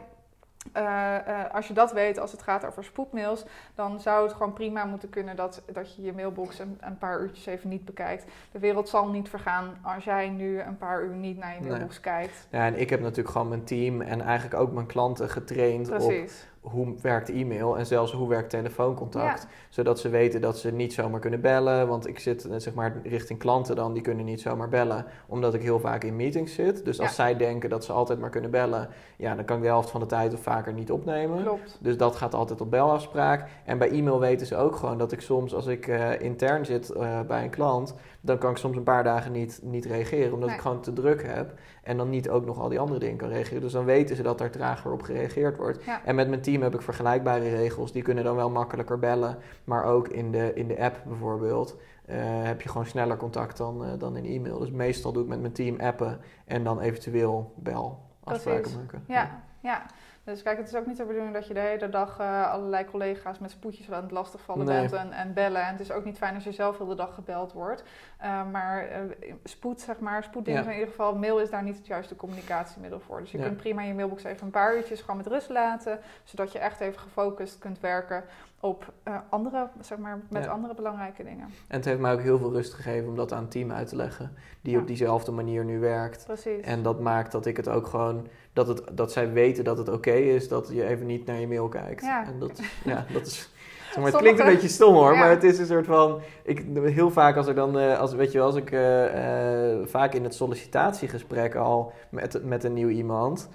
eh, 0.71 1.15
eh, 1.15 1.53
als 1.53 1.67
je 1.67 1.73
dat 1.73 1.91
weet, 1.91 2.19
als 2.19 2.31
het 2.31 2.41
gaat 2.41 2.65
over 2.65 2.83
spoedmails, 2.83 3.45
dan 3.75 3.99
zou 3.99 4.23
het 4.23 4.33
gewoon 4.33 4.53
prima 4.53 4.85
moeten 4.85 5.09
kunnen 5.09 5.35
dat, 5.35 5.61
dat 5.71 5.95
je 5.95 6.01
je 6.01 6.13
mailbox 6.13 6.59
een, 6.59 6.77
een 6.81 6.97
paar 6.97 7.21
uurtjes 7.21 7.45
even 7.45 7.69
niet 7.69 7.85
bekijkt. 7.85 8.25
De 8.51 8.59
wereld 8.59 8.89
zal 8.89 9.07
niet 9.07 9.29
vergaan 9.29 9.77
als 9.81 10.03
jij 10.03 10.29
nu 10.29 10.59
een 10.59 10.77
paar 10.77 11.03
uur 11.03 11.15
niet 11.15 11.37
naar 11.37 11.53
je 11.53 11.59
Nee. 11.59 11.69
mailbox 11.69 11.99
kijkt. 11.99 12.47
Ja, 12.49 12.65
en 12.65 12.79
ik 12.79 12.89
heb 12.89 13.01
natuurlijk 13.01 13.29
gewoon 13.29 13.49
mijn 13.49 13.63
team 13.63 14.01
en 14.01 14.21
eigenlijk 14.21 14.61
ook 14.61 14.71
mijn 14.71 14.85
klanten 14.85 15.29
getraind 15.29 15.89
op 15.89 15.95
Precies. 15.95 16.47
Hoe 16.63 16.93
werkt 17.01 17.29
e-mail 17.29 17.77
en 17.77 17.85
zelfs 17.85 18.11
hoe 18.11 18.27
werkt 18.27 18.49
telefooncontact. 18.49 19.41
Ja. 19.41 19.47
Zodat 19.69 19.99
ze 19.99 20.09
weten 20.09 20.41
dat 20.41 20.57
ze 20.57 20.71
niet 20.71 20.93
zomaar 20.93 21.19
kunnen 21.19 21.41
bellen. 21.41 21.87
Want 21.87 22.07
ik 22.07 22.19
zit 22.19 22.45
eh, 22.45 22.55
zeg 22.57 22.73
maar 22.73 23.01
richting 23.03 23.39
klanten 23.39 23.75
dan, 23.75 23.93
die 23.93 24.01
kunnen 24.01 24.25
niet 24.25 24.41
zomaar 24.41 24.69
bellen. 24.69 25.05
Omdat 25.27 25.53
ik 25.53 25.61
heel 25.61 25.79
vaak 25.79 26.03
in 26.03 26.15
meetings 26.15 26.53
zit. 26.53 26.85
Dus 26.85 26.99
als 26.99 27.15
zij 27.15 27.37
denken 27.37 27.69
dat 27.69 27.85
ze 27.85 27.91
altijd 27.91 28.19
maar 28.19 28.29
kunnen 28.29 28.51
bellen, 28.51 28.89
ja, 29.17 29.35
dan 29.35 29.45
kan 29.45 29.55
ik 29.55 29.61
de 29.61 29.67
helft 29.67 29.89
van 29.89 29.99
de 29.99 30.05
tijd 30.05 30.33
of 30.33 30.39
vaker 30.39 30.73
niet 30.73 30.91
opnemen. 30.91 31.43
Klopt. 31.43 31.77
Dus 31.81 31.97
dat 31.97 32.15
gaat 32.15 32.33
altijd 32.33 32.61
op 32.61 32.71
belafspraak. 32.71 33.49
En 33.65 33.77
bij 33.77 33.89
e-mail 33.89 34.19
weten 34.19 34.47
ze 34.47 34.55
ook 34.55 34.75
gewoon 34.75 34.97
dat 34.97 35.11
ik 35.11 35.21
soms, 35.21 35.53
als 35.55 35.65
ik 35.65 35.87
eh, 35.87 36.21
intern 36.21 36.65
zit 36.65 36.89
eh, 36.89 37.21
bij 37.21 37.43
een 37.43 37.49
klant, 37.49 37.95
dan 38.25 38.37
kan 38.37 38.51
ik 38.51 38.57
soms 38.57 38.77
een 38.77 38.83
paar 38.83 39.03
dagen 39.03 39.31
niet, 39.31 39.59
niet 39.63 39.85
reageren, 39.85 40.33
omdat 40.33 40.47
Nee. 40.47 40.57
ik 40.57 40.63
gewoon 40.63 40.81
te 40.81 40.93
druk 40.93 41.23
heb. 41.23 41.53
En 41.83 41.97
dan 41.97 42.09
niet 42.09 42.29
ook 42.29 42.45
nog 42.45 42.59
al 42.59 42.69
die 42.69 42.79
andere 42.79 42.99
dingen 42.99 43.17
kan 43.17 43.29
reageren. 43.29 43.61
Dus 43.61 43.71
dan 43.71 43.85
weten 43.85 44.15
ze 44.15 44.23
dat 44.23 44.41
er 44.41 44.49
trager 44.51 44.91
op 44.91 45.01
gereageerd 45.01 45.57
wordt. 45.57 45.83
Ja. 45.83 46.01
En 46.05 46.15
met 46.15 46.29
mijn 46.29 46.41
team 46.41 46.61
heb 46.61 46.73
ik 46.73 46.81
vergelijkbare 46.81 47.49
regels. 47.55 47.91
Die 47.91 48.01
kunnen 48.01 48.23
dan 48.23 48.35
wel 48.35 48.49
makkelijker 48.49 48.99
bellen. 48.99 49.37
Maar 49.63 49.83
ook 49.83 50.07
in 50.07 50.31
de, 50.31 50.51
in 50.53 50.67
de 50.67 50.79
app 50.79 51.01
bijvoorbeeld 51.07 51.75
eh, 52.05 52.15
heb 52.19 52.61
je 52.61 52.69
gewoon 52.69 52.85
sneller 52.85 53.17
contact 53.17 53.57
dan, 53.57 53.85
eh, 53.85 53.91
dan 53.97 54.15
in 54.17 54.25
e-mail. 54.25 54.59
Dus 54.59 54.71
meestal 54.71 55.11
doe 55.11 55.23
ik 55.23 55.29
met 55.29 55.41
mijn 55.41 55.53
team 55.53 55.79
appen 55.79 56.19
en 56.45 56.63
dan 56.63 56.79
eventueel 56.79 57.53
bel 57.55 57.99
afspraken 58.23 58.71
maken. 58.75 59.03
Ja, 59.07 59.43
ja. 59.59 59.85
Dus 60.25 60.43
kijk, 60.43 60.57
het 60.57 60.67
is 60.67 60.75
ook 60.75 60.85
niet 60.85 60.97
de 60.97 61.05
bedoeling 61.05 61.33
dat 61.33 61.47
je 61.47 61.53
de 61.53 61.59
hele 61.59 61.89
dag 61.89 62.19
eh, 62.19 62.51
allerlei 62.51 62.85
collega's 62.85 63.39
met 63.39 63.51
spoedjes 63.51 63.91
aan 63.91 64.01
het 64.03 64.11
lastigvallen 64.11 64.65
Nee. 64.65 64.79
bent 64.79 64.91
en, 64.93 65.11
en 65.11 65.33
bellen. 65.33 65.61
En 65.61 65.71
het 65.71 65.79
is 65.79 65.91
ook 65.91 66.05
niet 66.05 66.17
fijn 66.17 66.35
als 66.35 66.43
je 66.43 66.51
zelf 66.51 66.77
heel 66.77 66.87
de 66.87 66.95
dag 66.95 67.13
gebeld 67.13 67.51
wordt. 67.53 67.83
Eh, 68.17 68.49
maar 68.51 68.87
eh, 68.87 68.99
spoed, 69.43 69.81
zeg 69.81 69.99
maar, 69.99 70.23
spoeddingen 70.23 70.63
Ja. 70.63 70.67
in 70.69 70.73
ieder 70.73 70.89
geval, 70.89 71.15
mail 71.15 71.39
is 71.39 71.49
daar 71.49 71.63
niet 71.63 71.77
het 71.77 71.87
juiste 71.87 72.15
communicatiemiddel 72.15 72.99
voor. 72.99 73.19
Dus 73.19 73.31
je 73.31 73.37
Ja. 73.37 73.43
kunt 73.43 73.57
prima 73.57 73.81
je 73.81 73.93
mailbox 73.93 74.23
even 74.23 74.45
een 74.45 74.51
paar 74.51 74.75
uurtjes 74.75 75.01
gewoon 75.01 75.17
met 75.17 75.27
rust 75.27 75.49
laten, 75.49 75.99
zodat 76.23 76.51
je 76.51 76.59
echt 76.59 76.79
even 76.79 76.99
gefocust 76.99 77.57
kunt 77.59 77.79
werken 77.79 78.23
op 78.63 78.93
eh, 79.03 79.15
andere, 79.29 79.67
zeg 79.81 79.97
maar, 79.97 80.21
met 80.29 80.43
Ja. 80.43 80.49
andere 80.49 80.73
belangrijke 80.75 81.23
dingen. 81.23 81.45
En 81.67 81.75
het 81.75 81.85
heeft 81.85 81.99
mij 81.99 82.13
ook 82.13 82.21
heel 82.21 82.37
veel 82.37 82.51
rust 82.51 82.73
gegeven 82.73 83.09
om 83.09 83.15
dat 83.15 83.31
aan 83.33 83.43
een 83.43 83.49
team 83.49 83.71
uit 83.71 83.87
te 83.87 83.95
leggen. 83.95 84.33
Die 84.61 84.73
Ja. 84.73 84.79
op 84.79 84.87
diezelfde 84.87 85.31
manier 85.31 85.65
nu 85.65 85.79
werkt. 85.79 86.23
Precies. 86.25 86.61
En 86.65 86.83
dat 86.83 86.99
maakt 86.99 87.31
dat 87.31 87.45
ik 87.45 87.57
het 87.57 87.69
ook 87.69 87.87
gewoon... 87.87 88.27
Dat, 88.53 88.67
het, 88.67 88.83
dat 88.91 89.11
zij 89.11 89.31
weten 89.31 89.63
dat 89.63 89.77
het 89.77 89.89
oké 89.89 90.11
is 90.11 90.47
dat 90.47 90.69
je 90.71 90.85
even 90.85 91.05
niet 91.05 91.25
naar 91.25 91.39
je 91.39 91.47
mail 91.47 91.67
kijkt. 91.69 92.01
Ja. 92.01 92.25
En 92.25 92.39
dat, 92.39 92.61
ja, 92.83 93.05
dat 93.13 93.25
is... 93.25 93.52
Maar, 94.01 94.11
het 94.11 94.15
klinkt 94.21 94.39
een 94.39 94.45
beetje 94.45 94.67
stom 94.67 94.93
hoor, 94.93 95.13
Ja. 95.13 95.19
maar 95.19 95.29
het 95.29 95.43
is 95.43 95.59
een 95.59 95.65
soort 95.65 95.85
van... 95.85 96.21
Ik, 96.43 96.65
heel 96.83 97.11
vaak 97.11 97.35
als 97.35 97.47
ik 97.47 97.55
dan, 97.55 97.79
eh, 97.79 97.99
als, 97.99 98.13
weet 98.13 98.31
je 98.31 98.37
wel, 98.37 98.47
als 98.47 98.55
ik 98.55 98.71
eh, 98.71 99.71
eh, 99.71 99.87
vaak 99.87 100.13
in 100.13 100.23
het 100.23 100.35
sollicitatiegesprek 100.35 101.55
al 101.55 101.93
met, 102.09 102.43
met 102.43 102.63
een 102.63 102.73
nieuw 102.73 102.89
iemand... 102.89 103.49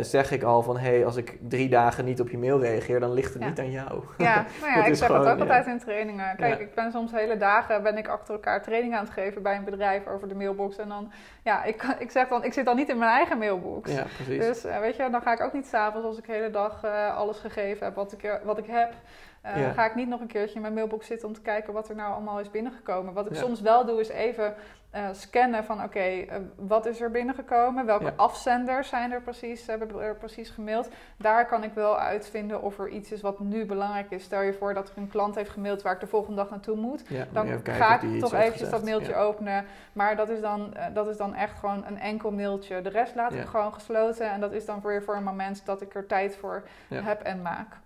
zeg 0.00 0.30
ik 0.30 0.42
al 0.42 0.62
van, 0.62 0.78
hé, 0.78 0.88
hey, 0.88 1.04
als 1.04 1.16
ik 1.16 1.38
drie 1.48 1.68
dagen 1.68 2.04
niet 2.04 2.20
op 2.20 2.28
je 2.28 2.38
mail 2.38 2.60
reageer, 2.60 3.00
dan 3.00 3.12
ligt 3.12 3.34
het 3.34 3.42
Ja. 3.42 3.48
niet 3.48 3.58
aan 3.58 3.70
jou. 3.70 4.02
Ja, 4.18 4.34
nou 4.60 4.72
ja, 4.72 4.76
Dat 4.76 4.86
ik 4.86 4.94
zeg 4.94 5.06
gewoon, 5.06 5.26
het 5.26 5.30
ook 5.30 5.38
ja. 5.38 5.44
altijd 5.44 5.66
in 5.66 5.78
trainingen. 5.78 6.36
Kijk, 6.36 6.60
ik 6.60 6.74
ben 6.74 6.92
soms 6.92 7.12
hele 7.12 7.36
dagen 7.36 7.82
ben 7.82 7.96
ik 7.98 8.08
achter 8.08 8.34
elkaar 8.34 8.62
trainingen 8.62 8.98
aan 8.98 9.04
het 9.04 9.12
geven 9.12 9.42
bij 9.42 9.56
een 9.56 9.64
bedrijf 9.64 10.06
over 10.06 10.28
de 10.28 10.34
mailbox. 10.34 10.76
En 10.76 10.88
dan, 10.88 11.12
ja, 11.44 11.64
ik, 11.64 11.82
ik 11.98 12.10
zeg 12.10 12.28
dan, 12.28 12.44
ik 12.44 12.52
zit 12.52 12.64
dan 12.64 12.76
niet 12.76 12.88
in 12.88 12.98
mijn 12.98 13.10
eigen 13.10 13.38
mailbox. 13.38 13.92
Ja, 13.92 14.06
precies. 14.16 14.46
Dus 14.46 14.62
weet 14.80 14.96
je, 14.96 15.08
dan 15.10 15.22
ga 15.22 15.32
ik 15.32 15.40
ook 15.40 15.52
niet 15.52 15.66
s'avonds 15.66 16.06
als 16.06 16.18
ik 16.18 16.26
de 16.26 16.32
hele 16.32 16.50
dag 16.50 16.84
alles 17.14 17.38
gegeven 17.38 17.86
heb 17.86 17.94
wat 17.94 18.12
ik, 18.12 18.40
wat 18.44 18.58
ik 18.58 18.66
heb. 18.66 18.92
Eh, 19.40 19.60
Ja. 19.60 19.72
Ga 19.72 19.84
ik 19.86 19.94
niet 19.94 20.08
nog 20.08 20.20
een 20.20 20.26
keertje 20.26 20.54
in 20.54 20.60
mijn 20.60 20.74
mailbox 20.74 21.06
zitten 21.06 21.28
om 21.28 21.34
te 21.34 21.40
kijken 21.40 21.72
wat 21.72 21.88
er 21.88 21.94
nou 21.94 22.12
allemaal 22.12 22.40
is 22.40 22.50
binnengekomen. 22.50 23.12
Wat 23.14 23.26
ik 23.26 23.32
Ja. 23.34 23.38
soms 23.40 23.60
wel 23.60 23.84
doe, 23.86 24.00
is 24.00 24.08
even 24.08 24.54
eh, 24.90 25.08
scannen 25.12 25.64
van 25.64 25.82
oké, 25.82 25.98
eh, 26.00 26.36
wat 26.56 26.86
is 26.86 27.00
er 27.00 27.10
binnengekomen? 27.10 27.86
Welke 27.86 28.04
Ja. 28.04 28.12
afzenders 28.16 28.88
zijn 28.88 29.12
er 29.12 29.20
precies, 29.22 29.66
hebben 29.66 30.00
er 30.00 30.16
precies 30.16 30.50
gemaild? 30.50 30.88
Daar 31.16 31.46
kan 31.46 31.62
ik 31.64 31.72
wel 31.74 31.98
uitvinden 31.98 32.62
of 32.62 32.78
er 32.78 32.88
iets 32.88 33.12
is 33.12 33.20
wat 33.20 33.40
nu 33.40 33.66
belangrijk 33.66 34.10
is. 34.10 34.22
Stel 34.24 34.40
je 34.42 34.52
voor 34.52 34.74
dat 34.74 34.88
er 34.88 34.96
een 34.96 35.08
klant 35.08 35.34
heeft 35.34 35.50
gemaild 35.50 35.82
waar 35.82 35.94
ik 35.94 36.00
de 36.00 36.06
volgende 36.06 36.36
dag 36.36 36.50
naartoe 36.50 36.76
moet. 36.76 37.02
Ja, 37.08 37.26
Dan 37.32 37.46
ga 37.64 38.00
ik 38.00 38.20
toch 38.20 38.34
eventjes 38.34 38.70
dat 38.70 38.84
mailtje 38.84 39.12
Ja. 39.12 39.18
openen. 39.20 39.64
Maar 39.92 40.16
dat 40.16 40.28
is, 40.28 40.40
dan, 40.40 40.74
dat 40.92 41.08
is 41.08 41.16
dan 41.16 41.34
echt 41.34 41.58
gewoon 41.58 41.84
een 41.86 41.98
enkel 41.98 42.30
mailtje. 42.30 42.80
De 42.80 42.88
rest 42.88 43.14
laat 43.14 43.32
ik 43.32 43.44
gewoon 43.46 43.74
gesloten. 43.74 44.30
En 44.30 44.40
dat 44.40 44.52
is 44.52 44.64
dan 44.64 44.80
weer 44.82 45.02
voor 45.02 45.16
een 45.16 45.24
moment 45.24 45.66
dat 45.66 45.80
ik 45.80 45.94
er 45.94 46.06
tijd 46.06 46.36
voor 46.36 46.62
heb 46.92 47.22
en 47.22 47.42
maak. 47.42 47.76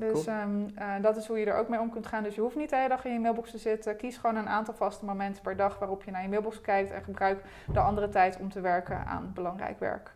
Dus 0.00 0.24
Cool. 0.24 0.36
ehm, 0.36 0.68
eh, 0.74 1.02
dat 1.02 1.16
is 1.16 1.26
hoe 1.26 1.38
je 1.38 1.46
er 1.46 1.56
ook 1.56 1.68
mee 1.68 1.80
om 1.80 1.90
kunt 1.90 2.06
gaan. 2.06 2.22
Dus 2.22 2.34
je 2.34 2.40
hoeft 2.40 2.56
niet 2.56 2.70
de 2.70 2.76
hele 2.76 2.88
dag 2.88 3.04
in 3.04 3.12
je 3.12 3.20
mailbox 3.20 3.50
te 3.50 3.58
zitten. 3.58 3.96
Kies 3.96 4.16
gewoon 4.16 4.36
een 4.36 4.48
aantal 4.48 4.74
vaste 4.74 5.04
momenten 5.04 5.42
per 5.42 5.56
dag 5.56 5.78
waarop 5.78 6.02
je 6.02 6.10
naar 6.10 6.22
je 6.22 6.28
mailbox 6.28 6.60
kijkt. 6.60 6.90
En 6.90 7.02
gebruik 7.02 7.42
de 7.72 7.80
andere 7.80 8.08
tijd 8.08 8.38
om 8.40 8.48
te 8.50 8.60
werken 8.60 9.06
aan 9.06 9.30
belangrijk 9.34 9.78
werk. 9.78 10.12